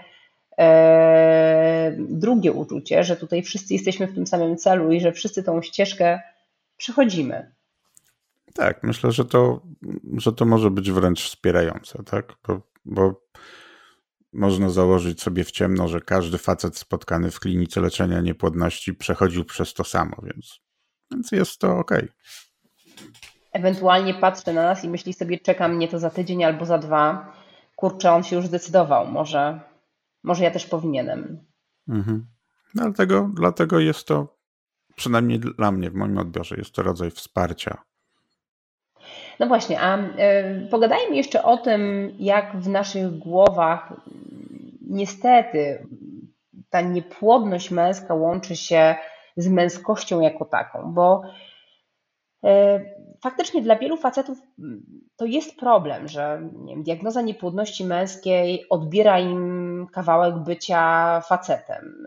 e, 0.58 1.94
drugie 1.98 2.52
uczucie, 2.52 3.04
że 3.04 3.16
tutaj 3.16 3.42
wszyscy 3.42 3.74
jesteśmy 3.74 4.06
w 4.06 4.14
tym 4.14 4.26
samym 4.26 4.56
celu 4.56 4.92
i 4.92 5.00
że 5.00 5.12
wszyscy 5.12 5.42
tą 5.42 5.62
ścieżkę 5.62 6.20
przechodzimy. 6.80 7.54
Tak, 8.54 8.82
myślę, 8.82 9.12
że 9.12 9.24
to, 9.24 9.62
że 10.16 10.32
to 10.32 10.44
może 10.44 10.70
być 10.70 10.90
wręcz 10.90 11.22
wspierające, 11.22 12.02
tak? 12.02 12.34
Bo, 12.48 12.62
bo 12.84 13.26
można 14.32 14.70
założyć 14.70 15.22
sobie 15.22 15.44
w 15.44 15.50
ciemno, 15.50 15.88
że 15.88 16.00
każdy 16.00 16.38
facet 16.38 16.76
spotkany 16.76 17.30
w 17.30 17.40
klinice 17.40 17.80
leczenia 17.80 18.20
niepłodności 18.20 18.94
przechodził 18.94 19.44
przez 19.44 19.74
to 19.74 19.84
samo, 19.84 20.16
więc, 20.22 20.60
więc 21.12 21.32
jest 21.32 21.58
to 21.58 21.78
ok. 21.78 21.90
Ewentualnie 23.52 24.14
patrzy 24.14 24.52
na 24.52 24.62
nas 24.62 24.84
i 24.84 24.88
myśli 24.88 25.12
sobie, 25.12 25.38
czeka 25.38 25.68
mnie 25.68 25.88
to 25.88 25.98
za 25.98 26.10
tydzień 26.10 26.44
albo 26.44 26.66
za 26.66 26.78
dwa. 26.78 27.32
Kurczę, 27.76 28.12
on 28.12 28.22
się 28.22 28.36
już 28.36 28.46
zdecydował, 28.46 29.06
może, 29.06 29.60
może 30.22 30.44
ja 30.44 30.50
też 30.50 30.66
powinienem. 30.66 31.44
Mhm. 31.88 32.26
No, 32.74 32.82
dlatego, 32.82 33.30
dlatego 33.34 33.80
jest 33.80 34.06
to, 34.06 34.39
przynajmniej 34.96 35.40
dla 35.40 35.72
mnie, 35.72 35.90
w 35.90 35.94
moim 35.94 36.18
odbiorze, 36.18 36.56
jest 36.56 36.74
to 36.74 36.82
rodzaj 36.82 37.10
wsparcia. 37.10 37.82
No 39.38 39.46
właśnie, 39.46 39.80
a 39.80 39.98
y, 39.98 40.68
pogadajmy 40.70 41.16
jeszcze 41.16 41.42
o 41.42 41.56
tym, 41.56 42.12
jak 42.18 42.56
w 42.56 42.68
naszych 42.68 43.18
głowach 43.18 43.92
niestety 44.90 45.86
ta 46.70 46.80
niepłodność 46.80 47.70
męska 47.70 48.14
łączy 48.14 48.56
się 48.56 48.94
z 49.36 49.48
męskością 49.48 50.20
jako 50.20 50.44
taką, 50.44 50.94
bo 50.94 51.22
e, 52.44 52.80
faktycznie 53.22 53.62
dla 53.62 53.76
wielu 53.76 53.96
facetów 53.96 54.38
to 55.16 55.24
jest 55.24 55.56
problem, 55.56 56.08
że 56.08 56.42
nie 56.54 56.74
wiem, 56.74 56.82
diagnoza 56.82 57.22
niepłodności 57.22 57.84
męskiej 57.84 58.66
odbiera 58.70 59.18
im 59.18 59.86
kawałek 59.92 60.38
bycia 60.38 61.20
facetem. 61.20 61.99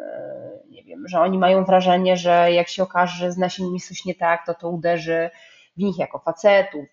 Że 1.05 1.19
oni 1.19 1.38
mają 1.38 1.65
wrażenie, 1.65 2.17
że 2.17 2.51
jak 2.51 2.69
się 2.69 2.83
okaże, 2.83 3.17
że 3.17 3.31
z 3.31 3.38
nasieniem 3.38 3.74
jest 3.74 3.88
coś 3.88 4.05
nie 4.05 4.15
tak, 4.15 4.45
to 4.45 4.53
to 4.53 4.69
uderzy 4.69 5.29
w 5.77 5.81
nich 5.81 5.98
jako 5.98 6.19
facetów, 6.19 6.86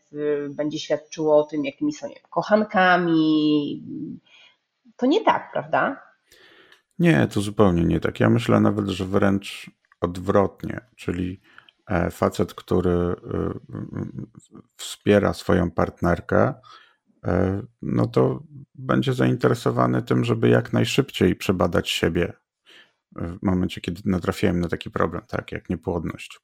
będzie 0.50 0.78
świadczyło 0.78 1.38
o 1.38 1.44
tym, 1.44 1.64
jakimi 1.64 1.92
są 1.92 2.08
kochankami, 2.30 3.82
to 4.96 5.06
nie 5.06 5.24
tak, 5.24 5.52
prawda? 5.52 6.02
Nie, 6.98 7.26
to 7.26 7.40
zupełnie 7.40 7.84
nie 7.84 8.00
tak. 8.00 8.20
Ja 8.20 8.30
myślę 8.30 8.60
nawet, 8.60 8.88
że 8.88 9.04
wręcz 9.04 9.70
odwrotnie, 10.00 10.80
czyli 10.96 11.40
e, 11.86 12.10
facet, 12.10 12.54
który 12.54 12.90
e, 12.90 13.14
wspiera 14.76 15.32
swoją 15.32 15.70
partnerkę, 15.70 16.54
e, 17.24 17.62
no 17.82 18.06
to 18.06 18.42
będzie 18.74 19.12
zainteresowany 19.12 20.02
tym, 20.02 20.24
żeby 20.24 20.48
jak 20.48 20.72
najszybciej 20.72 21.36
przebadać 21.36 21.90
siebie 21.90 22.32
w 23.16 23.42
momencie, 23.42 23.80
kiedy 23.80 24.02
natrafiłem 24.04 24.60
na 24.60 24.68
taki 24.68 24.90
problem, 24.90 25.22
tak 25.28 25.52
jak 25.52 25.70
niepłodność. 25.70 26.40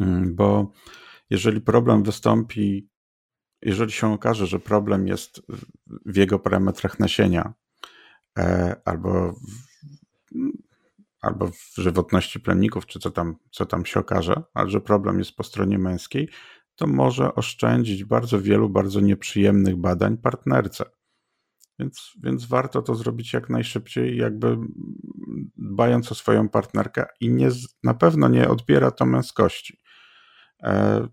Mm, 0.00 0.34
bo 0.34 0.72
jeżeli 1.30 1.60
problem 1.60 2.02
wystąpi, 2.02 2.88
jeżeli 3.62 3.92
się 3.92 4.12
okaże, 4.12 4.46
że 4.46 4.58
problem 4.58 5.08
jest 5.08 5.42
w 6.06 6.16
jego 6.16 6.38
parametrach 6.38 6.98
nasienia, 6.98 7.54
E, 8.38 8.76
albo 8.84 9.32
w, 9.32 9.38
albo 11.20 11.48
w 11.48 11.74
żywotności 11.76 12.40
plemników, 12.40 12.86
czy 12.86 12.98
co 12.98 13.10
tam, 13.10 13.36
co 13.50 13.66
tam 13.66 13.86
się 13.86 14.00
okaże, 14.00 14.42
ale 14.54 14.70
że 14.70 14.80
problem 14.80 15.18
jest 15.18 15.32
po 15.32 15.42
stronie 15.42 15.78
męskiej, 15.78 16.28
to 16.74 16.86
może 16.86 17.34
oszczędzić 17.34 18.04
bardzo 18.04 18.40
wielu 18.40 18.70
bardzo 18.70 19.00
nieprzyjemnych 19.00 19.76
badań 19.76 20.16
partnerce. 20.16 20.84
Więc, 21.78 22.12
więc 22.22 22.46
warto 22.46 22.82
to 22.82 22.94
zrobić 22.94 23.32
jak 23.32 23.50
najszybciej, 23.50 24.16
jakby 24.16 24.56
dbając 25.56 26.12
o 26.12 26.14
swoją 26.14 26.48
partnerkę 26.48 27.06
i 27.20 27.30
nie, 27.30 27.48
na 27.82 27.94
pewno 27.94 28.28
nie 28.28 28.48
odbiera 28.48 28.90
to 28.90 29.06
męskości. 29.06 29.80
E, 30.62 31.08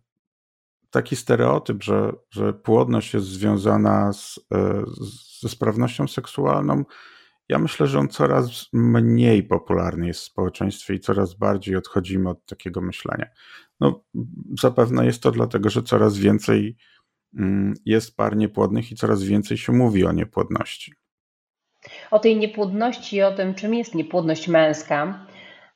taki 0.90 1.16
stereotyp, 1.16 1.84
że, 1.84 2.14
że 2.30 2.54
płodność 2.54 3.14
jest 3.14 3.28
związana 3.28 4.14
z, 4.14 4.40
e, 4.54 4.84
ze 5.40 5.50
sprawnością 5.50 6.08
seksualną, 6.08 6.84
ja 7.50 7.60
myślę, 7.60 7.88
że 7.88 8.00
on 8.00 8.08
coraz 8.08 8.68
mniej 8.74 9.44
popularny 9.44 10.08
jest 10.08 10.22
w 10.22 10.24
społeczeństwie 10.26 10.94
i 10.94 11.00
coraz 11.00 11.34
bardziej 11.34 11.76
odchodzimy 11.76 12.30
od 12.30 12.46
takiego 12.46 12.82
myślenia. 12.82 13.26
No, 13.80 14.04
zapewne 14.62 15.06
jest 15.06 15.24
to 15.24 15.32
dlatego, 15.32 15.70
że 15.70 15.84
coraz 15.84 16.18
więcej 16.18 16.78
jest 17.86 18.18
par 18.18 18.38
niepłodnych 18.38 18.92
i 18.92 18.96
coraz 18.96 19.24
więcej 19.24 19.58
się 19.58 19.74
mówi 19.74 20.06
o 20.06 20.12
niepłodności. 20.12 20.94
O 22.12 22.20
tej 22.20 22.38
niepłodności 22.38 23.16
i 23.16 23.24
o 23.24 23.32
tym, 23.32 23.54
czym 23.54 23.74
jest 23.74 23.96
niepłodność 23.96 24.48
męska, 24.48 25.26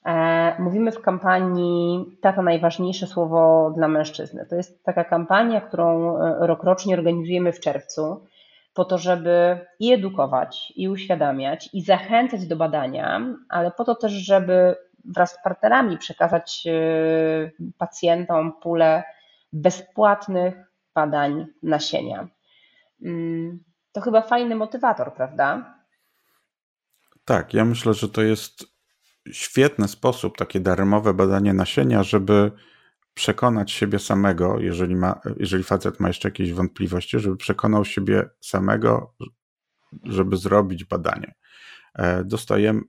e, 0.05 0.55
mówimy 0.61 0.91
w 0.91 1.01
kampanii 1.01 2.17
Tata 2.21 2.41
najważniejsze 2.41 3.07
słowo 3.07 3.71
dla 3.75 3.87
mężczyzny. 3.87 4.45
To 4.49 4.55
jest 4.55 4.83
taka 4.83 5.03
kampania, 5.03 5.61
którą 5.61 6.17
e, 6.17 6.47
rokrocznie 6.47 6.95
organizujemy 6.95 7.53
w 7.53 7.59
czerwcu 7.59 8.25
po 8.73 8.85
to, 8.85 8.97
żeby 8.97 9.59
i 9.79 9.93
edukować, 9.93 10.73
i 10.75 10.89
uświadamiać, 10.89 11.69
i 11.73 11.81
zachęcać 11.81 12.47
do 12.47 12.55
badania, 12.55 13.21
ale 13.49 13.71
po 13.71 13.83
to 13.83 13.95
też, 13.95 14.11
żeby 14.11 14.75
wraz 15.05 15.31
z 15.31 15.43
partnerami 15.43 15.97
przekazać 15.97 16.63
y, 16.67 17.51
pacjentom 17.77 18.53
pulę 18.61 19.03
bezpłatnych 19.53 20.55
badań 20.95 21.47
nasienia. 21.63 22.27
Mm, 23.01 23.63
to 23.91 24.01
chyba 24.01 24.21
fajny 24.21 24.55
motywator, 24.55 25.13
prawda? 25.13 25.75
Tak, 27.25 27.53
ja 27.53 27.65
myślę, 27.65 27.93
że 27.93 28.09
to 28.09 28.21
jest 28.21 28.65
świetny 29.31 29.87
sposób, 29.87 30.37
takie 30.37 30.59
darmowe 30.59 31.13
badanie 31.13 31.53
nasienia, 31.53 32.03
żeby 32.03 32.51
przekonać 33.13 33.71
siebie 33.71 33.99
samego, 33.99 34.59
jeżeli, 34.59 34.95
ma, 34.95 35.21
jeżeli 35.37 35.63
facet 35.63 35.99
ma 35.99 36.07
jeszcze 36.07 36.27
jakieś 36.27 36.53
wątpliwości, 36.53 37.19
żeby 37.19 37.37
przekonał 37.37 37.85
siebie 37.85 38.29
samego, 38.41 39.15
żeby 40.03 40.37
zrobić 40.37 40.83
badanie. 40.83 41.35
E, 41.95 42.23
dostajemy 42.23 42.81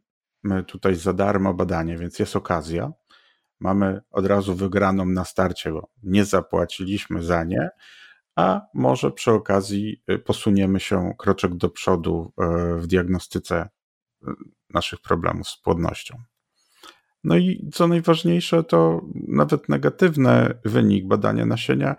tutaj 0.67 0.95
za 0.95 1.13
darmo 1.13 1.55
badanie, 1.55 1.99
więc 1.99 2.19
jest 2.19 2.37
okazja. 2.37 2.93
Mamy 3.61 4.01
od 4.11 4.27
razu 4.27 4.55
wygraną 4.55 5.07
na 5.07 5.25
starcie, 5.25 5.73
bo 5.73 5.89
nie 6.03 6.25
zapłaciliśmy 6.25 7.23
za 7.23 7.45
nie, 7.45 7.71
a 8.37 8.61
może 8.75 9.11
przy 9.11 9.33
okazji 9.33 10.03
y, 10.11 10.19
posuniemy 10.19 10.81
się 10.81 11.13
kroczek 11.19 11.55
do 11.55 11.71
przodu 11.71 12.33
e, 12.39 12.75
w 12.75 12.87
diagnostyce 12.87 13.69
y, 14.23 14.27
naszych 14.71 15.01
problemów 15.01 15.49
z 15.49 15.61
płodnością. 15.61 16.23
No 17.25 17.37
i 17.37 17.71
co 17.73 17.89
najważniejsze, 17.89 18.65
to 18.65 19.01
nawet 19.29 19.69
negatywny 19.69 20.59
wynik 20.65 21.07
badania 21.07 21.47
nasienia 21.47 21.97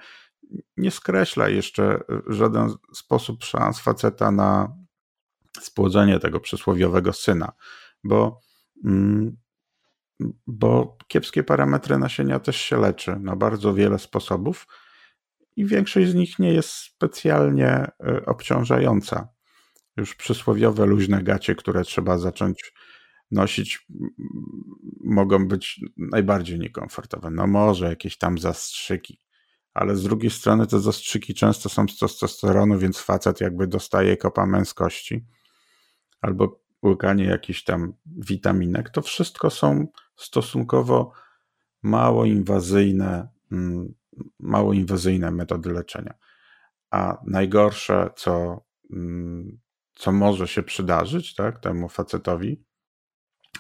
nie 0.78 0.92
skreśla 0.92 1.50
jeszcze 1.50 2.00
w 2.28 2.34
żaden 2.34 2.70
sposób 2.94 3.44
szans 3.44 3.80
faceta 3.80 4.32
na 4.32 4.76
spłodzenie 5.62 6.20
tego 6.20 6.40
przysłowiowego 6.40 7.14
syna, 7.14 7.52
bo, 8.04 8.40
mm, 8.86 9.38
bo 10.48 10.98
kiepskie 11.08 11.44
parametry 11.44 11.98
nasienia 11.98 12.40
też 12.40 12.58
się 12.62 12.78
leczy 12.78 13.20
na 13.20 13.36
bardzo 13.36 13.74
wiele 13.74 14.00
sposobów 14.00 14.68
i 15.56 15.66
większość 15.66 16.10
z 16.10 16.16
nich 16.16 16.40
nie 16.40 16.54
jest 16.54 16.70
specjalnie 16.70 17.88
y, 18.08 18.26
obciążająca. 18.26 19.28
Już 19.98 20.16
przysłowiowe 20.16 20.86
luźne 20.86 21.24
gacie, 21.24 21.56
które 21.56 21.84
trzeba 21.84 22.18
zacząć 22.18 22.74
nosić 23.32 23.88
mogą 25.04 25.48
być 25.48 25.82
najbardziej 25.98 26.60
niekomfortowe. 26.60 27.32
No 27.32 27.48
może 27.48 27.90
jakieś 27.90 28.18
tam 28.18 28.38
zastrzyki, 28.38 29.22
ale 29.74 29.96
z 29.96 30.04
drugiej 30.04 30.32
strony 30.32 30.68
te 30.68 30.80
zastrzyki 30.80 31.34
często 31.34 31.70
są 31.70 31.88
z 31.88 31.98
testosteronu, 31.98 32.80
więc 32.80 33.00
facet 33.00 33.42
jakby 33.42 33.68
dostaje 33.68 34.18
kopa 34.18 34.46
męskości 34.46 35.26
albo 36.22 36.67
łykanie 36.86 37.26
jakichś 37.26 37.64
tam 37.64 37.94
witaminek. 38.06 38.90
To 38.90 39.02
wszystko 39.02 39.50
są 39.50 39.88
stosunkowo 40.16 41.12
mało 41.84 42.26
inwazyjne, 42.26 43.28
mm, 43.52 43.94
mało 44.40 44.74
inwazyjne 44.74 45.32
metody 45.32 45.72
leczenia. 45.72 46.14
A 46.92 47.18
najgorsze, 47.26 48.10
co, 48.16 48.62
mm, 48.94 49.60
co 49.96 50.12
może 50.12 50.48
się 50.48 50.64
przydarzyć 50.64 51.36
tak, 51.36 51.60
temu 51.60 51.90
facetowi, 51.90 52.64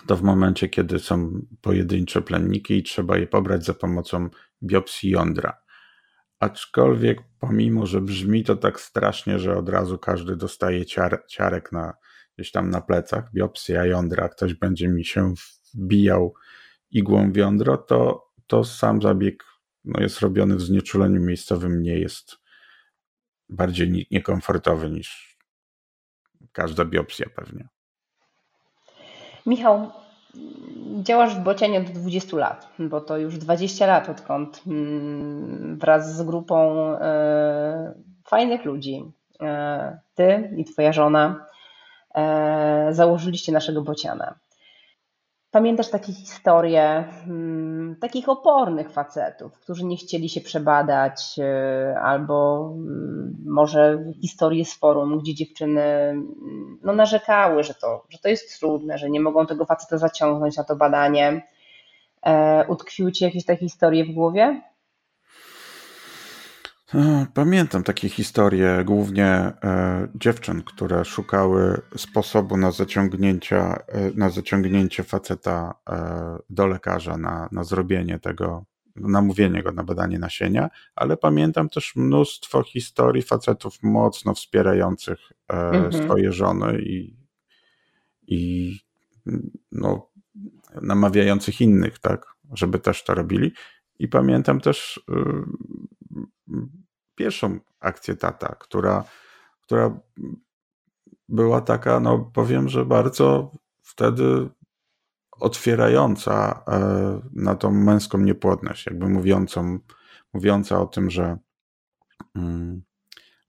to 0.07 0.15
w 0.15 0.21
momencie, 0.21 0.69
kiedy 0.69 0.99
są 0.99 1.41
pojedyncze 1.61 2.21
plenniki 2.21 2.77
i 2.77 2.83
trzeba 2.83 3.17
je 3.17 3.27
pobrać 3.27 3.65
za 3.65 3.73
pomocą 3.73 4.29
biopsji 4.63 5.09
jądra. 5.09 5.57
Aczkolwiek, 6.39 7.19
pomimo, 7.39 7.85
że 7.85 8.01
brzmi 8.01 8.43
to 8.43 8.55
tak 8.55 8.79
strasznie, 8.79 9.39
że 9.39 9.57
od 9.57 9.69
razu 9.69 9.97
każdy 9.97 10.35
dostaje 10.35 10.85
ciar, 10.85 11.23
ciarek 11.27 11.71
na, 11.71 11.93
gdzieś 12.37 12.51
tam 12.51 12.69
na 12.69 12.81
plecach, 12.81 13.33
biopsja 13.33 13.85
jądra, 13.85 14.29
ktoś 14.29 14.53
będzie 14.53 14.87
mi 14.87 15.05
się 15.05 15.33
wbijał 15.73 16.33
igłą 16.91 17.31
w 17.31 17.35
jądro, 17.35 17.77
to, 17.77 18.27
to 18.47 18.63
sam 18.63 19.01
zabieg 19.01 19.43
no, 19.85 20.01
jest 20.01 20.19
robiony 20.19 20.55
w 20.55 20.61
znieczuleniu 20.61 21.21
miejscowym, 21.21 21.81
nie 21.81 21.99
jest 21.99 22.37
bardziej 23.49 24.07
niekomfortowy 24.11 24.89
niż 24.89 25.37
każda 26.51 26.85
biopsja 26.85 27.25
pewnie. 27.35 27.67
Michał, 29.45 29.91
działasz 31.03 31.35
w 31.35 31.43
Bocianie 31.43 31.79
od 31.79 31.85
20 31.85 32.37
lat, 32.37 32.67
bo 32.79 33.01
to 33.01 33.17
już 33.17 33.37
20 33.37 33.85
lat, 33.87 34.09
odkąd 34.09 34.61
mm, 34.67 35.77
wraz 35.79 36.15
z 36.15 36.23
grupą 36.23 36.81
e, 36.95 37.93
fajnych 38.25 38.65
ludzi, 38.65 39.11
e, 39.41 39.99
ty 40.15 40.53
i 40.57 40.65
twoja 40.65 40.93
żona, 40.93 41.47
założyliście 42.91 43.51
naszego 43.51 43.81
Bociana. 43.81 44.39
Pamiętasz 45.51 45.89
takie 45.89 46.13
historie 46.13 47.05
hmm, 47.25 47.95
takich 48.01 48.29
opornych 48.29 48.91
facetów, 48.91 49.59
którzy 49.59 49.85
nie 49.85 49.97
chcieli 49.97 50.29
się 50.29 50.41
przebadać, 50.41 51.39
e, 51.39 51.99
albo 51.99 52.69
hmm, 52.69 53.37
może 53.45 54.03
historie 54.21 54.65
z 54.65 54.77
forum, 54.79 55.19
gdzie 55.19 55.35
dziewczyny 55.35 55.81
hmm, 55.81 56.79
no, 56.83 56.93
narzekały, 56.93 57.63
że 57.63 57.73
to, 57.73 58.05
że 58.09 58.17
to 58.17 58.29
jest 58.29 58.59
trudne, 58.59 58.97
że 58.97 59.09
nie 59.09 59.19
mogą 59.19 59.45
tego 59.45 59.65
faceta 59.65 59.97
zaciągnąć 59.97 60.57
na 60.57 60.63
to 60.63 60.75
badanie. 60.75 61.47
E, 62.25 62.65
utkwiły 62.67 63.11
ci 63.11 63.23
jakieś 63.23 63.45
takie 63.45 63.59
historie 63.59 64.05
w 64.05 64.11
głowie? 64.11 64.61
Pamiętam 67.33 67.83
takie 67.83 68.09
historie, 68.09 68.83
głównie 68.85 69.25
e, 69.25 70.07
dziewczyn, 70.15 70.63
które 70.63 71.05
szukały 71.05 71.81
sposobu 71.97 72.57
na 72.57 72.71
zaciągnięcie, 72.71 73.63
na 74.15 74.29
zaciągnięcie 74.29 75.03
faceta 75.03 75.73
e, 75.89 76.37
do 76.49 76.67
lekarza, 76.67 77.17
na, 77.17 77.49
na 77.51 77.63
zrobienie 77.63 78.19
tego, 78.19 78.65
namówienie 78.95 79.63
go 79.63 79.71
na 79.71 79.83
badanie 79.83 80.19
nasienia, 80.19 80.69
ale 80.95 81.17
pamiętam 81.17 81.69
też 81.69 81.95
mnóstwo 81.95 82.63
historii 82.63 83.23
facetów 83.23 83.83
mocno 83.83 84.33
wspierających 84.33 85.19
e, 85.49 85.53
mhm. 85.53 86.03
swoje 86.03 86.31
żony 86.31 86.79
i, 86.81 87.17
i 88.27 88.73
no, 89.71 90.09
namawiających 90.81 91.61
innych, 91.61 91.99
tak, 91.99 92.25
żeby 92.53 92.79
też 92.79 93.03
to 93.03 93.15
robili. 93.15 93.51
I 93.99 94.07
pamiętam 94.07 94.61
też 94.61 94.99
pierwszą 97.15 97.59
akcję 97.79 98.15
Tata, 98.15 98.55
która, 98.59 99.03
która 99.61 99.99
była 101.29 101.61
taka, 101.61 101.99
no 101.99 102.19
powiem, 102.33 102.69
że 102.69 102.85
bardzo 102.85 103.51
wtedy 103.81 104.49
otwierająca 105.31 106.63
e, 106.67 107.21
na 107.33 107.55
tą 107.55 107.71
męską 107.71 108.17
niepłodność, 108.17 108.85
jakby 108.85 109.09
mówiącą, 109.09 109.79
mówiąca 110.33 110.81
o 110.81 110.85
tym, 110.85 111.09
że 111.09 111.37
mm, 112.35 112.81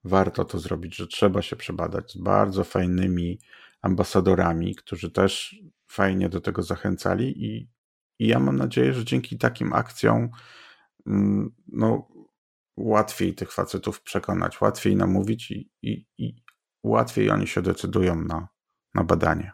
warto 0.03 0.45
to 0.45 0.59
zrobić, 0.59 0.95
że 0.95 1.07
trzeba 1.07 1.41
się 1.41 1.55
przebadać 1.55 2.11
z 2.11 2.17
bardzo 2.17 2.63
fajnymi 2.63 3.39
ambasadorami, 3.81 4.75
którzy 4.75 5.11
też 5.11 5.59
fajnie 5.87 6.29
do 6.29 6.41
tego 6.41 6.63
zachęcali 6.63 7.45
i, 7.45 7.69
i 8.19 8.27
ja 8.27 8.39
mam 8.39 8.55
nadzieję, 8.55 8.93
że 8.93 9.05
dzięki 9.05 9.37
takim 9.37 9.73
akcjom 9.73 10.29
mm, 11.07 11.51
no, 11.67 12.07
łatwiej 12.79 13.35
tych 13.35 13.51
facetów 13.53 14.01
przekonać, 14.01 14.61
łatwiej 14.61 14.95
namówić 14.95 15.51
i, 15.51 15.69
i, 15.81 16.05
i 16.17 16.35
łatwiej 16.83 17.29
oni 17.29 17.47
się 17.47 17.61
decydują 17.61 18.15
na, 18.15 18.47
na 18.95 19.03
badanie. 19.03 19.51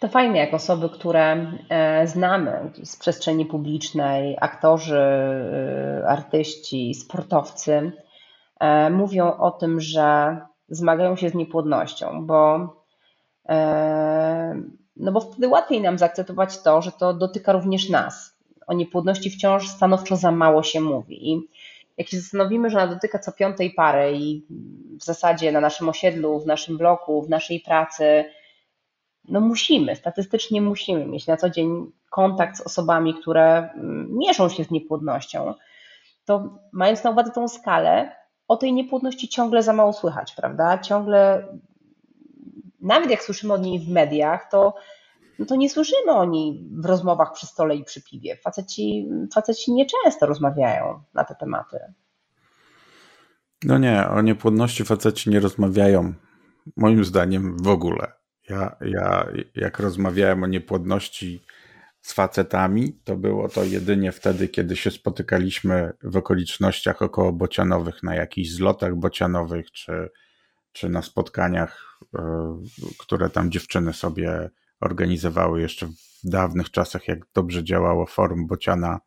To 0.00 0.08
fajne, 0.08 0.38
jak 0.38 0.54
osoby, 0.54 0.88
które 0.88 1.52
e, 1.68 2.06
znamy 2.06 2.72
z 2.84 2.96
przestrzeni 2.96 3.46
publicznej, 3.46 4.36
aktorzy, 4.40 4.98
e, 4.98 6.04
artyści, 6.08 6.94
sportowcy, 6.94 7.92
e, 8.60 8.90
mówią 8.90 9.36
o 9.36 9.50
tym, 9.50 9.80
że 9.80 10.38
zmagają 10.68 11.16
się 11.16 11.28
z 11.28 11.34
niepłodnością, 11.34 12.26
bo, 12.26 12.58
no 14.96 15.12
bo 15.12 15.20
wtedy 15.20 15.48
łatwiej 15.48 15.80
nam 15.80 15.98
zaakceptować 15.98 16.62
to, 16.62 16.82
że 16.82 16.92
to 16.92 17.14
dotyka 17.14 17.52
również 17.52 17.88
nas. 17.88 18.37
O 18.68 18.74
niepłodności 18.74 19.30
wciąż 19.30 19.68
stanowczo 19.68 20.16
za 20.16 20.32
mało 20.32 20.62
się 20.62 20.80
mówi. 20.80 21.32
I 21.32 21.48
jak 21.96 22.08
się 22.08 22.20
zastanowimy, 22.20 22.70
że 22.70 22.78
ona 22.78 22.94
dotyka 22.94 23.18
co 23.18 23.32
piątej 23.32 23.70
pary 23.70 24.12
i 24.16 24.46
w 25.00 25.04
zasadzie 25.04 25.52
na 25.52 25.60
naszym 25.60 25.88
osiedlu, 25.88 26.40
w 26.40 26.46
naszym 26.46 26.78
bloku, 26.78 27.22
w 27.22 27.28
naszej 27.28 27.60
pracy, 27.60 28.24
no 29.28 29.40
musimy, 29.40 29.96
statystycznie 29.96 30.60
musimy 30.62 31.06
mieć 31.06 31.26
na 31.26 31.36
co 31.36 31.50
dzień 31.50 31.92
kontakt 32.10 32.56
z 32.56 32.60
osobami, 32.60 33.14
które 33.14 33.70
mm, 33.74 34.18
mierzą 34.18 34.48
się 34.48 34.64
z 34.64 34.70
niepłodnością, 34.70 35.54
to 36.24 36.58
mając 36.72 37.04
na 37.04 37.10
uwadze 37.10 37.30
tą 37.30 37.48
skalę, 37.48 38.12
o 38.48 38.56
tej 38.56 38.72
niepłodności 38.72 39.28
ciągle 39.28 39.62
za 39.62 39.72
mało 39.72 39.92
słychać, 39.92 40.34
prawda? 40.34 40.78
Ciągle, 40.78 41.48
nawet 42.80 43.10
jak 43.10 43.22
słyszymy 43.22 43.54
o 43.54 43.58
niej 43.58 43.78
w 43.78 43.88
mediach, 43.88 44.50
to 44.50 44.74
no 45.38 45.46
to 45.46 45.56
nie 45.56 45.70
słyszymy 45.70 46.12
o 46.12 46.24
niej 46.24 46.68
w 46.70 46.86
rozmowach 46.86 47.32
przy 47.32 47.46
stole 47.46 47.76
i 47.76 47.84
przy 47.84 48.02
piwie. 48.02 48.36
Faceci, 48.36 49.08
faceci 49.34 49.72
nieczęsto 49.72 50.26
rozmawiają 50.26 51.02
na 51.14 51.24
te 51.24 51.34
tematy. 51.34 51.78
No 53.64 53.78
nie, 53.78 54.08
o 54.08 54.22
niepłodności 54.22 54.84
faceci 54.84 55.30
nie 55.30 55.40
rozmawiają, 55.40 56.14
moim 56.76 57.04
zdaniem 57.04 57.56
w 57.62 57.68
ogóle. 57.68 58.12
Ja, 58.48 58.76
ja 58.80 59.26
jak 59.54 59.78
rozmawiałem 59.78 60.42
o 60.42 60.46
niepłodności 60.46 61.42
z 62.00 62.12
facetami, 62.12 62.92
to 63.04 63.16
było 63.16 63.48
to 63.48 63.64
jedynie 63.64 64.12
wtedy, 64.12 64.48
kiedy 64.48 64.76
się 64.76 64.90
spotykaliśmy 64.90 65.92
w 66.02 66.16
okolicznościach 66.16 67.02
około 67.02 67.32
bocianowych, 67.32 68.02
na 68.02 68.14
jakichś 68.14 68.50
zlotach 68.50 68.94
bocianowych, 68.94 69.72
czy, 69.72 70.10
czy 70.72 70.88
na 70.88 71.02
spotkaniach, 71.02 71.98
e, 72.18 72.56
które 72.98 73.30
tam 73.30 73.50
dziewczyny 73.50 73.92
sobie 73.92 74.50
organizowały 74.80 75.60
jeszcze 75.60 75.86
w 75.86 76.28
dawnych 76.28 76.70
czasach, 76.70 77.08
jak 77.08 77.18
dobrze 77.34 77.64
działało 77.64 78.06
forum 78.06 78.46
Bociana 78.46 79.00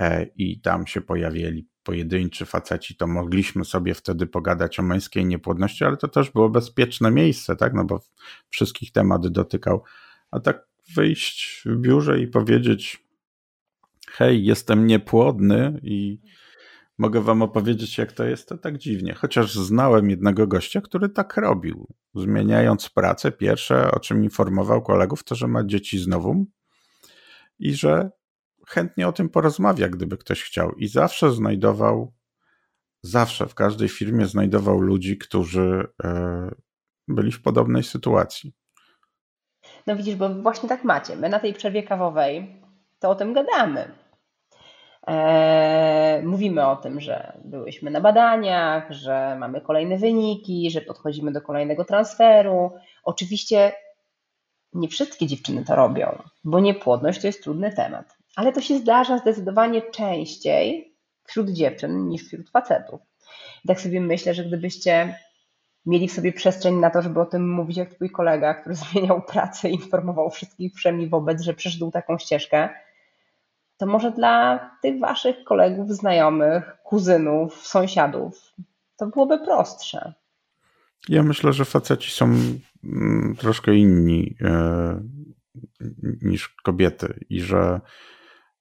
e, 0.00 0.26
i 0.36 0.60
tam 0.60 0.86
się 0.86 1.00
pojawili 1.00 1.68
pojedynczy 1.82 2.46
faceci, 2.46 2.96
to 2.96 3.06
mogliśmy 3.06 3.64
sobie 3.64 3.94
wtedy 3.94 4.26
pogadać 4.26 4.78
o 4.78 4.82
męskiej 4.82 5.26
niepłodności, 5.26 5.84
ale 5.84 5.96
to 5.96 6.08
też 6.08 6.30
było 6.30 6.48
bezpieczne 6.48 7.10
miejsce, 7.10 7.56
tak? 7.56 7.74
No 7.74 7.84
bo 7.84 8.00
wszystkich 8.48 8.92
temat 8.92 9.28
dotykał. 9.28 9.82
A 10.30 10.40
tak 10.40 10.66
wyjść 10.94 11.62
w 11.64 11.76
biurze 11.76 12.20
i 12.20 12.26
powiedzieć: 12.26 13.04
Hej, 14.10 14.44
jestem 14.44 14.86
niepłodny 14.86 15.80
i 15.82 16.20
mogę 16.98 17.20
wam 17.20 17.42
opowiedzieć, 17.42 17.98
jak 17.98 18.12
to 18.12 18.24
jest, 18.24 18.48
to 18.48 18.58
tak 18.58 18.78
dziwnie. 18.78 19.14
Chociaż 19.14 19.54
znałem 19.54 20.10
jednego 20.10 20.46
gościa, 20.46 20.80
który 20.80 21.08
tak 21.08 21.36
robił. 21.36 21.86
Zmieniając 22.14 22.88
pracę, 22.88 23.32
pierwsze, 23.32 23.90
o 23.90 24.00
czym 24.00 24.24
informował 24.24 24.82
kolegów, 24.82 25.24
to, 25.24 25.34
że 25.34 25.48
ma 25.48 25.64
dzieci 25.64 25.98
znowu 25.98 26.46
i 27.58 27.74
że 27.74 28.10
chętnie 28.68 29.08
o 29.08 29.12
tym 29.12 29.28
porozmawia, 29.28 29.88
gdyby 29.88 30.18
ktoś 30.18 30.42
chciał. 30.42 30.72
I 30.72 30.88
zawsze 30.88 31.32
znajdował, 31.32 32.12
zawsze 33.02 33.46
w 33.46 33.54
każdej 33.54 33.88
firmie 33.88 34.26
znajdował 34.26 34.80
ludzi, 34.80 35.18
którzy 35.18 35.86
e, 36.04 36.50
byli 37.08 37.32
w 37.32 37.42
podobnej 37.42 37.82
sytuacji. 37.82 38.52
No 39.86 39.96
widzisz, 39.96 40.16
bo 40.16 40.34
właśnie 40.34 40.68
tak 40.68 40.84
macie. 40.84 41.16
My 41.16 41.28
na 41.28 41.38
tej 41.38 41.54
przerwie 41.54 41.82
kawowej 41.82 42.62
to 42.98 43.10
o 43.10 43.14
tym 43.14 43.32
gadamy 43.32 44.05
mówimy 46.22 46.66
o 46.66 46.76
tym, 46.76 47.00
że 47.00 47.32
byłyśmy 47.44 47.90
na 47.90 48.00
badaniach, 48.00 48.92
że 48.92 49.36
mamy 49.38 49.60
kolejne 49.60 49.98
wyniki, 49.98 50.70
że 50.70 50.80
podchodzimy 50.80 51.32
do 51.32 51.40
kolejnego 51.40 51.84
transferu. 51.84 52.72
Oczywiście 53.04 53.72
nie 54.72 54.88
wszystkie 54.88 55.26
dziewczyny 55.26 55.64
to 55.64 55.76
robią, 55.76 56.22
bo 56.44 56.60
niepłodność 56.60 57.20
to 57.20 57.26
jest 57.26 57.42
trudny 57.42 57.72
temat, 57.72 58.16
ale 58.36 58.52
to 58.52 58.60
się 58.60 58.78
zdarza 58.78 59.18
zdecydowanie 59.18 59.82
częściej 59.82 60.94
wśród 61.24 61.50
dziewczyn 61.50 62.08
niż 62.08 62.26
wśród 62.26 62.50
facetów. 62.50 63.00
I 63.64 63.68
tak 63.68 63.80
sobie 63.80 64.00
myślę, 64.00 64.34
że 64.34 64.44
gdybyście 64.44 65.18
mieli 65.86 66.08
w 66.08 66.12
sobie 66.12 66.32
przestrzeń 66.32 66.74
na 66.74 66.90
to, 66.90 67.02
żeby 67.02 67.20
o 67.20 67.26
tym 67.26 67.52
mówić 67.52 67.76
jak 67.76 67.94
twój 67.94 68.10
kolega, 68.10 68.54
który 68.54 68.74
zmieniał 68.92 69.22
pracę 69.22 69.70
i 69.70 69.74
informował 69.74 70.30
wszystkich 70.30 70.74
wszemi 70.74 71.08
wobec, 71.08 71.42
że 71.42 71.54
przeszedł 71.54 71.90
taką 71.90 72.18
ścieżkę, 72.18 72.68
to 73.76 73.86
może 73.86 74.10
dla 74.10 74.70
tych 74.82 75.00
waszych 75.00 75.44
kolegów, 75.44 75.90
znajomych, 75.90 76.76
kuzynów, 76.84 77.66
sąsiadów 77.66 78.54
to 78.96 79.06
byłoby 79.06 79.38
prostsze. 79.38 80.12
Ja 81.08 81.22
myślę, 81.22 81.52
że 81.52 81.64
faceci 81.64 82.10
są 82.10 82.24
mm, 82.84 83.36
troszkę 83.38 83.74
inni 83.74 84.36
e, 84.40 85.00
niż 86.22 86.48
kobiety 86.48 87.24
i 87.30 87.40
że 87.40 87.80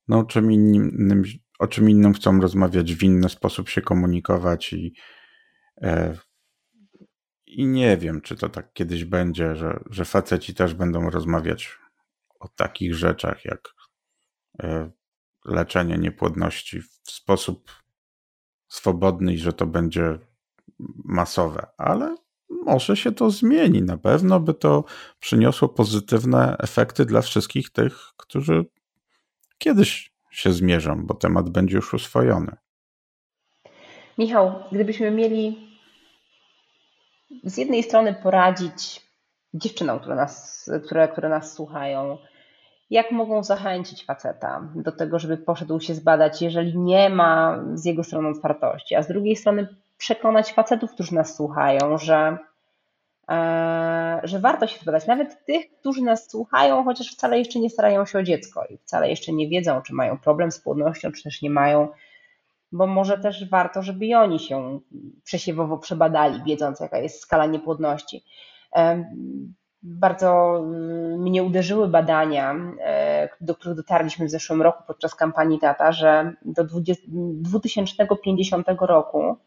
no, 0.07 0.23
czym 0.23 0.51
innym, 0.51 1.23
o 1.59 1.67
czym 1.67 1.89
innym 1.89 2.13
chcą 2.13 2.41
rozmawiać, 2.41 2.93
w 2.93 3.03
inny 3.03 3.29
sposób 3.29 3.69
się 3.69 3.81
komunikować 3.81 4.73
i, 4.73 4.93
e, 5.81 6.17
i 7.45 7.65
nie 7.65 7.97
wiem, 7.97 8.21
czy 8.21 8.35
to 8.35 8.49
tak 8.49 8.73
kiedyś 8.73 9.05
będzie, 9.05 9.55
że, 9.55 9.79
że 9.89 10.05
faceci 10.05 10.55
też 10.55 10.73
będą 10.73 11.09
rozmawiać 11.09 11.77
o 12.39 12.47
takich 12.47 12.95
rzeczach 12.95 13.45
jak 13.45 13.69
e, 14.63 14.91
leczenie 15.45 15.97
niepłodności 15.97 16.81
w 16.81 17.11
sposób 17.11 17.71
swobodny 18.67 19.33
i 19.33 19.37
że 19.37 19.53
to 19.53 19.65
będzie 19.65 20.19
masowe, 21.05 21.67
ale 21.77 22.15
może 22.49 22.97
się 22.97 23.11
to 23.11 23.29
zmieni. 23.29 23.81
Na 23.81 23.97
pewno 23.97 24.39
by 24.39 24.53
to 24.53 24.83
przyniosło 25.19 25.69
pozytywne 25.69 26.55
efekty 26.59 27.05
dla 27.05 27.21
wszystkich 27.21 27.69
tych, 27.69 27.97
którzy 28.17 28.65
kiedyś 29.57 30.11
się 30.31 30.53
zmierzą, 30.53 31.05
bo 31.05 31.13
temat 31.13 31.49
będzie 31.49 31.75
już 31.75 31.93
uswojony. 31.93 32.55
Michał, 34.17 34.63
gdybyśmy 34.71 35.11
mieli 35.11 35.69
z 37.43 37.57
jednej 37.57 37.83
strony 37.83 38.15
poradzić 38.23 39.01
dziewczynom, 39.53 39.99
które 39.99 40.15
nas, 40.15 40.65
które, 40.85 41.07
które 41.07 41.29
nas 41.29 41.53
słuchają, 41.53 42.17
jak 42.89 43.11
mogą 43.11 43.43
zachęcić 43.43 44.05
faceta 44.05 44.69
do 44.75 44.91
tego, 44.91 45.19
żeby 45.19 45.37
poszedł 45.37 45.79
się 45.79 45.93
zbadać, 45.93 46.41
jeżeli 46.41 46.77
nie 46.77 47.09
ma 47.09 47.63
z 47.73 47.85
jego 47.85 48.03
strony 48.03 48.29
otwartości, 48.29 48.95
a 48.95 49.03
z 49.03 49.07
drugiej 49.07 49.35
strony 49.35 49.67
przekonać 49.97 50.53
facetów, 50.53 50.91
którzy 50.91 51.15
nas 51.15 51.35
słuchają, 51.35 51.97
że, 51.97 52.37
e, 53.29 54.21
że 54.23 54.39
warto 54.39 54.67
się 54.67 54.79
zbadać. 54.79 55.07
Nawet 55.07 55.45
tych, 55.45 55.65
którzy 55.79 56.01
nas 56.01 56.29
słuchają, 56.29 56.83
chociaż 56.83 57.11
wcale 57.11 57.39
jeszcze 57.39 57.59
nie 57.59 57.69
starają 57.69 58.05
się 58.05 58.19
o 58.19 58.23
dziecko 58.23 58.65
i 58.69 58.77
wcale 58.77 59.09
jeszcze 59.09 59.33
nie 59.33 59.49
wiedzą, 59.49 59.81
czy 59.81 59.93
mają 59.93 60.17
problem 60.17 60.51
z 60.51 60.59
płodnością, 60.59 61.11
czy 61.11 61.23
też 61.23 61.41
nie 61.41 61.49
mają, 61.49 61.87
bo 62.71 62.87
może 62.87 63.17
też 63.17 63.49
warto, 63.49 63.81
żeby 63.81 64.05
i 64.05 64.15
oni 64.15 64.39
się 64.39 64.79
przesiewowo 65.23 65.77
przebadali, 65.77 66.43
wiedząc, 66.43 66.79
jaka 66.79 66.97
jest 66.97 67.21
skala 67.21 67.45
niepłodności. 67.45 68.23
Bardzo 69.85 70.57
mm, 70.57 71.21
mnie 71.21 71.43
uderzyły 71.43 71.87
badania, 71.87 72.55
e, 72.79 73.29
do 73.41 73.55
których 73.55 73.77
dotarliśmy 73.77 74.25
w 74.25 74.31
zeszłym 74.31 74.61
roku 74.61 74.83
podczas 74.87 75.15
kampanii 75.15 75.59
Tata, 75.59 75.91
że 75.91 76.33
do 76.45 76.63
20, 76.63 77.03
2050 77.07 78.67
roku 78.79 79.37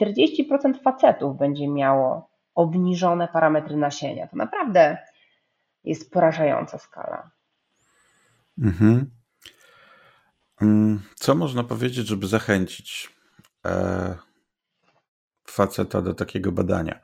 40% 0.00 0.82
facetów 0.82 1.38
będzie 1.38 1.68
miało 1.68 2.30
obniżone 2.54 3.28
parametry 3.28 3.76
nasienia. 3.76 4.26
To 4.26 4.36
naprawdę 4.36 4.98
jest 5.84 6.12
porażająca 6.12 6.78
skala. 6.78 7.30
Mhm. 8.58 9.10
Mm, 10.62 11.02
co 11.14 11.34
można 11.34 11.64
powiedzieć, 11.64 12.06
żeby 12.06 12.26
zachęcić 12.26 13.10
e, 13.66 14.16
faceta 15.46 16.02
do 16.02 16.14
takiego 16.14 16.52
badania? 16.52 17.00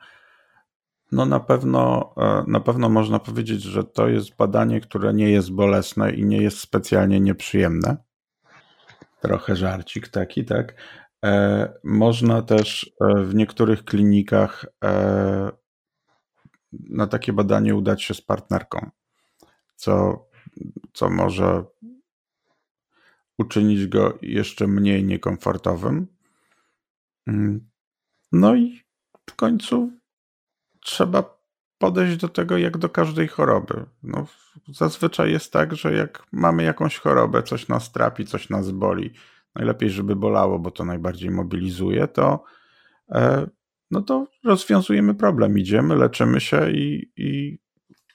No 1.11 1.25
na 1.25 1.39
pewno, 1.39 2.13
e, 2.17 2.43
na 2.47 2.59
pewno 2.59 2.89
można 2.89 3.19
powiedzieć, 3.19 3.61
że 3.61 3.83
to 3.83 4.07
jest 4.07 4.35
badanie, 4.35 4.81
które 4.81 5.13
nie 5.13 5.29
jest 5.29 5.51
bolesne 5.51 6.11
i 6.13 6.25
nie 6.25 6.41
jest 6.41 6.59
specjalnie 6.59 7.19
nieprzyjemne. 7.19 7.97
Trochę 9.21 9.55
żarcik 9.55 10.07
taki, 10.07 10.45
tak? 10.45 10.75
E, 11.25 11.73
można 11.83 12.41
też 12.41 12.91
e, 13.01 13.23
w 13.23 13.35
niektórych 13.35 13.83
klinikach 13.83 14.65
na 16.71 17.07
takie 17.07 17.33
badanie 17.33 17.75
udać 17.75 18.03
się 18.03 18.13
z 18.13 18.21
partnerką, 18.21 18.89
co, 19.75 20.25
co 20.93 21.09
może 21.09 21.63
uczynić 23.37 23.87
go 23.87 24.17
jeszcze 24.21 24.67
mniej 24.67 25.03
niekomfortowym. 25.03 26.07
Mm. 27.27 27.69
No 28.31 28.55
i 28.55 28.81
w 29.29 29.35
końcu 29.35 29.91
trzeba 30.87 31.37
podejść 31.77 32.17
do 32.17 32.29
tego 32.29 32.57
jak 32.57 32.77
do 32.77 32.89
każdej 32.89 33.27
choroby. 33.27 33.85
No, 34.03 34.27
zazwyczaj 34.73 35.31
jest 35.31 35.53
tak, 35.53 35.75
że 35.75 35.93
jak 35.93 36.23
mamy 36.31 36.63
jakąś 36.63 36.97
chorobę, 36.97 37.43
coś 37.43 37.67
nas 37.67 37.91
trapi, 37.91 38.25
coś 38.25 38.49
nas 38.49 38.71
boli, 38.71 39.13
najlepiej, 39.55 39.89
żeby 39.89 40.15
bolało, 40.15 40.59
bo 40.59 40.71
to 40.71 40.85
najbardziej 40.85 41.31
mobilizuje, 41.31 42.07
to, 42.07 42.43
e, 43.11 43.47
no 43.91 44.01
to 44.01 44.27
rozwiązujemy 44.43 45.15
problem. 45.15 45.57
Idziemy, 45.57 45.95
leczymy 45.95 46.41
się 46.41 46.71
i, 46.71 47.11
i 47.17 47.59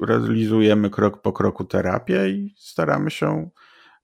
realizujemy 0.01 0.91
krok 0.91 1.23
po 1.23 1.33
kroku 1.33 1.65
terapię 1.65 2.29
i 2.29 2.55
staramy 2.59 3.11
się 3.11 3.51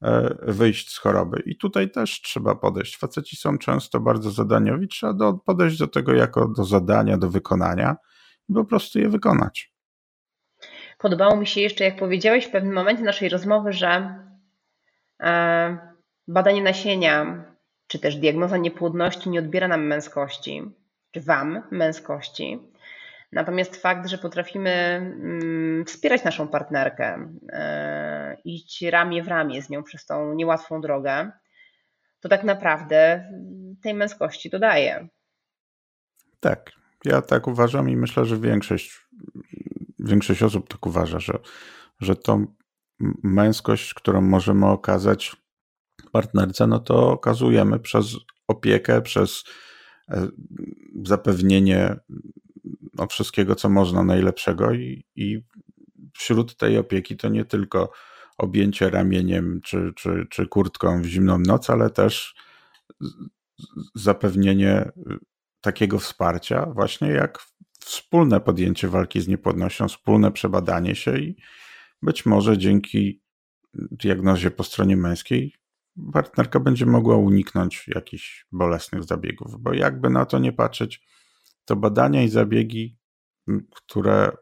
e, 0.03 0.37
wyjść 0.53 0.91
z 0.91 0.99
choroby. 0.99 1.43
I 1.47 1.57
tutaj 1.57 1.91
też 1.91 2.23
trzeba 2.23 2.55
podejść. 2.55 2.99
Faceci 2.99 3.37
są 3.37 3.59
często 3.59 4.01
bardzo 4.01 4.31
zadaniowi, 4.31 4.89
trzeba 4.89 5.13
do, 5.13 5.33
podejść 5.33 5.79
do 5.79 5.89
tego 5.89 6.13
jako 6.13 6.49
do 6.49 6.65
zadania, 6.65 7.19
do 7.19 7.31
wykonania 7.31 7.97
i 8.49 8.55
po 8.55 8.65
prostu 8.65 8.99
je 8.99 9.09
wykonać. 9.09 9.73
Podobało 10.99 11.37
mi 11.37 11.47
się 11.47 11.61
jeszcze, 11.61 11.85
jak 11.85 11.97
powiedziałeś 11.97 12.47
w 12.47 12.51
pewnym 12.51 12.75
momencie 12.75 13.03
naszej 13.03 13.29
rozmowy, 13.29 13.73
że 13.73 14.15
e, 15.21 15.79
badanie 16.29 16.63
nasienia, 16.63 17.45
czy 17.87 17.99
też 17.99 18.17
diagnoza 18.17 18.57
niepłodności 18.57 19.31
nie 19.31 19.39
odbiera 19.39 19.69
nam 19.69 19.87
męskości, 19.87 20.63
czy 21.11 21.21
Wam 21.21 21.63
męskości. 21.71 22.59
Natomiast 23.33 23.77
fakt, 23.77 24.09
że 24.09 24.19
potrafimy 24.19 24.71
mm, 24.71 25.85
wspierać 25.85 26.25
naszą 26.25 26.49
partnerkę, 26.49 27.29
e, 27.53 28.37
iść 28.45 28.83
ramię 28.83 29.23
w 29.23 29.29
ramię 29.29 29.63
z 29.63 29.71
nią 29.71 29.83
przez 29.83 30.07
tą 30.07 30.35
niełatwą 30.35 30.81
drogę, 30.81 31.33
to 32.21 32.29
tak 32.29 32.45
naprawdę 32.45 33.29
tej 33.83 33.95
męskości 33.95 34.51
dodaje. 34.51 35.09
Tak, 36.41 36.73
ja 37.09 37.23
tak 37.23 37.47
uważam 37.47 37.91
i 37.91 37.97
myślę, 37.97 38.25
że 38.25 38.39
większość, 38.39 39.07
większość 39.99 40.43
osób 40.43 40.69
tak 40.69 40.87
uważa, 40.87 41.21
że, 41.21 41.39
że 42.01 42.17
tą 42.17 42.47
męskość, 43.23 43.95
którą 43.95 44.21
możemy 44.21 44.67
okazać 44.67 45.37
partnerce, 46.13 46.67
no 46.67 46.79
to 46.79 47.11
okazujemy 47.11 47.81
przez 47.81 48.17
opiekę, 48.49 49.03
przez 49.03 49.45
e, 50.09 50.29
zapewnienie 51.05 51.97
no, 52.95 53.07
wszystkiego, 53.07 53.55
co 53.55 53.69
można 53.69 54.05
najlepszego 54.05 54.73
i, 54.73 55.05
i 55.17 55.43
wśród 56.15 56.57
tej 56.57 56.79
opieki 56.79 57.17
to 57.17 57.29
nie 57.29 57.45
tylko 57.45 57.93
objęcie 58.39 58.91
ramieniem 58.91 59.61
czy, 59.65 59.93
czy, 59.97 60.27
czy 60.31 60.47
kurtką 60.47 61.03
w 61.03 61.07
zimną 61.07 61.39
noc, 61.39 61.71
ale 61.71 61.91
też 61.91 62.35
zapewnienie 63.95 64.93
takiego 65.61 65.99
wsparcia, 65.99 66.67
właśnie 66.67 67.09
jak 67.09 67.39
wspólne 67.81 68.41
podjęcie 68.41 68.89
walki 68.89 69.21
z 69.21 69.29
niepłodnością, 69.29 69.89
wspólne 69.89 70.33
przebadanie 70.33 70.95
się 70.95 71.19
i 71.19 71.37
być 72.03 72.27
może 72.27 72.59
dzięki 72.59 73.23
diagnozie 73.75 74.51
po 74.51 74.65
stronie 74.65 74.97
męskiej 74.97 75.55
partnerka 76.13 76.61
będzie 76.61 76.87
mogła 76.87 77.17
uniknąć 77.17 77.89
jakichś 77.89 78.47
bolesnych 78.53 79.05
zabiegów, 79.05 79.63
bo 79.63 79.73
jakby 79.73 80.11
na 80.11 80.27
to 80.27 80.39
nie 80.39 80.53
patrzeć, 80.53 81.07
to 81.65 81.77
badania 81.77 82.23
i 82.23 82.29
zabiegi, 82.29 82.97
które, 83.71 84.33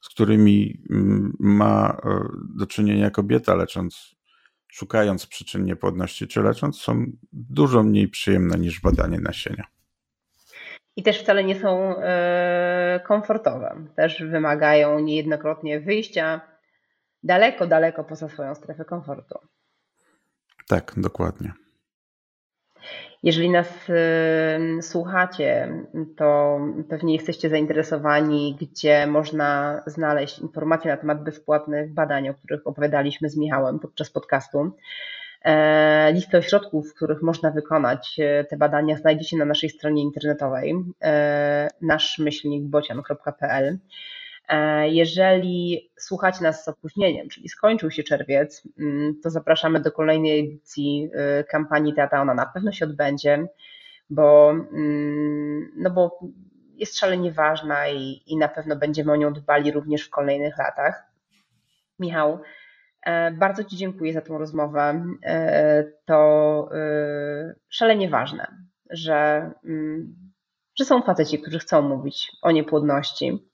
z 0.00 0.08
którymi 0.08 0.82
ma 1.40 2.00
e, 2.04 2.28
do 2.54 2.66
czynienia 2.66 3.10
kobieta 3.10 3.54
lecząc 3.54 4.13
szukając 4.74 5.26
przyczyn 5.26 5.64
niepłodności 5.64 6.28
czy 6.28 6.42
lecząc, 6.42 6.80
są 6.80 7.04
dużo 7.32 7.82
mniej 7.82 8.08
przyjemne 8.08 8.58
niż 8.58 8.80
badanie 8.80 9.20
nasienia. 9.20 9.64
I 10.96 11.02
też 11.02 11.22
wcale 11.22 11.44
nie 11.44 11.60
są 11.60 11.96
e, 11.98 13.00
komfortowe. 13.06 13.86
Też 13.96 14.22
wymagają 14.22 14.98
niejednokrotnie 14.98 15.80
wyjścia 15.80 16.40
daleko, 17.22 17.66
daleko 17.66 18.04
poza 18.04 18.28
swoją 18.28 18.54
strefę 18.54 18.84
komfortu. 18.84 19.38
Tak, 20.68 20.92
dokładnie. 20.96 21.52
Jeżeli 23.22 23.50
nas 23.50 23.68
słuchacie, 24.80 25.68
to 26.16 26.58
pewnie 26.88 27.14
jesteście 27.14 27.50
zainteresowani, 27.50 28.56
gdzie 28.60 29.06
można 29.06 29.82
znaleźć 29.86 30.38
informacje 30.38 30.90
na 30.90 30.96
temat 30.96 31.24
bezpłatnych 31.24 31.94
badań, 31.94 32.28
o 32.28 32.34
których 32.34 32.66
opowiadaliśmy 32.66 33.30
z 33.30 33.36
Michałem 33.36 33.78
podczas 33.78 34.10
podcastu. 34.10 34.72
E, 35.44 36.12
listę 36.12 36.38
ośrodków, 36.38 36.90
w 36.90 36.94
których 36.94 37.22
można 37.22 37.50
wykonać 37.50 38.16
e, 38.18 38.44
te 38.44 38.56
badania, 38.56 38.96
znajdziecie 38.96 39.36
na 39.36 39.44
naszej 39.44 39.70
stronie 39.70 40.02
internetowej 40.02 40.74
e, 41.02 41.68
naszmyślnikbocian.pl. 41.80 43.64
E, 43.64 43.78
jeżeli 44.84 45.90
słuchacie 45.98 46.42
nas 46.42 46.64
z 46.64 46.68
opóźnieniem, 46.68 47.28
czyli 47.28 47.48
skończył 47.48 47.90
się 47.90 48.02
czerwiec, 48.02 48.68
mm, 48.78 49.20
to 49.22 49.30
zapraszamy 49.30 49.80
do 49.80 49.92
kolejnej 49.92 50.40
edycji 50.40 51.10
e, 51.14 51.44
kampanii 51.44 51.94
Teatra. 51.94 52.22
Ona 52.22 52.34
na 52.34 52.46
pewno 52.46 52.72
się 52.72 52.84
odbędzie, 52.84 53.46
bo, 54.10 54.50
mm, 54.50 55.72
no 55.76 55.90
bo 55.90 56.18
jest 56.76 56.98
szalenie 56.98 57.32
ważna 57.32 57.88
i, 57.88 58.22
i 58.26 58.36
na 58.36 58.48
pewno 58.48 58.76
będziemy 58.76 59.12
o 59.12 59.16
nią 59.16 59.32
dbali 59.32 59.72
również 59.72 60.06
w 60.06 60.10
kolejnych 60.10 60.58
latach. 60.58 61.02
Michał, 61.98 62.40
e, 63.06 63.30
bardzo 63.32 63.64
Ci 63.64 63.76
dziękuję 63.76 64.12
za 64.12 64.20
tą 64.20 64.38
rozmowę. 64.38 65.04
To 66.04 66.68
szalenie 67.68 68.08
ważne, 68.08 68.46
że, 68.90 69.50
mm, 69.64 70.14
że 70.78 70.84
są 70.84 71.02
faceci, 71.02 71.38
którzy 71.38 71.58
chcą 71.58 71.82
mówić 71.82 72.32
o 72.42 72.50
niepłodności 72.50 73.53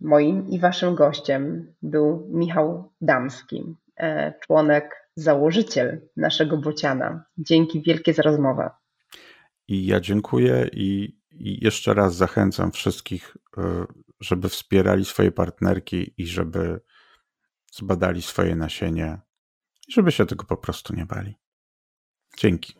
moim 0.00 0.48
i 0.48 0.58
waszym 0.58 0.94
gościem 0.94 1.74
był 1.82 2.28
Michał 2.32 2.92
Damski, 3.00 3.76
e, 3.96 4.34
członek, 4.46 5.10
założyciel 5.16 6.08
naszego 6.16 6.56
bociana. 6.56 7.24
Dzięki 7.38 7.82
wielkie 7.82 8.14
za 8.14 8.22
rozmowę. 8.22 8.70
I 9.68 9.86
ja 9.86 10.00
dziękuję 10.00 10.68
i, 10.72 11.18
i 11.30 11.64
jeszcze 11.64 11.94
raz 11.94 12.14
zachęcam 12.14 12.72
wszystkich, 12.72 13.36
e, 13.58 13.86
żeby 14.20 14.48
wspierali 14.48 15.04
swoje 15.04 15.32
partnerki 15.32 16.14
i 16.16 16.26
żeby 16.26 16.80
zbadali 17.72 18.22
swoje 18.22 18.56
nasienie 18.56 19.18
żeby 19.90 20.12
się 20.12 20.26
tego 20.26 20.44
po 20.44 20.56
prostu 20.56 20.94
nie 20.94 21.06
bali. 21.06 21.34
Dzięki. 22.38 22.74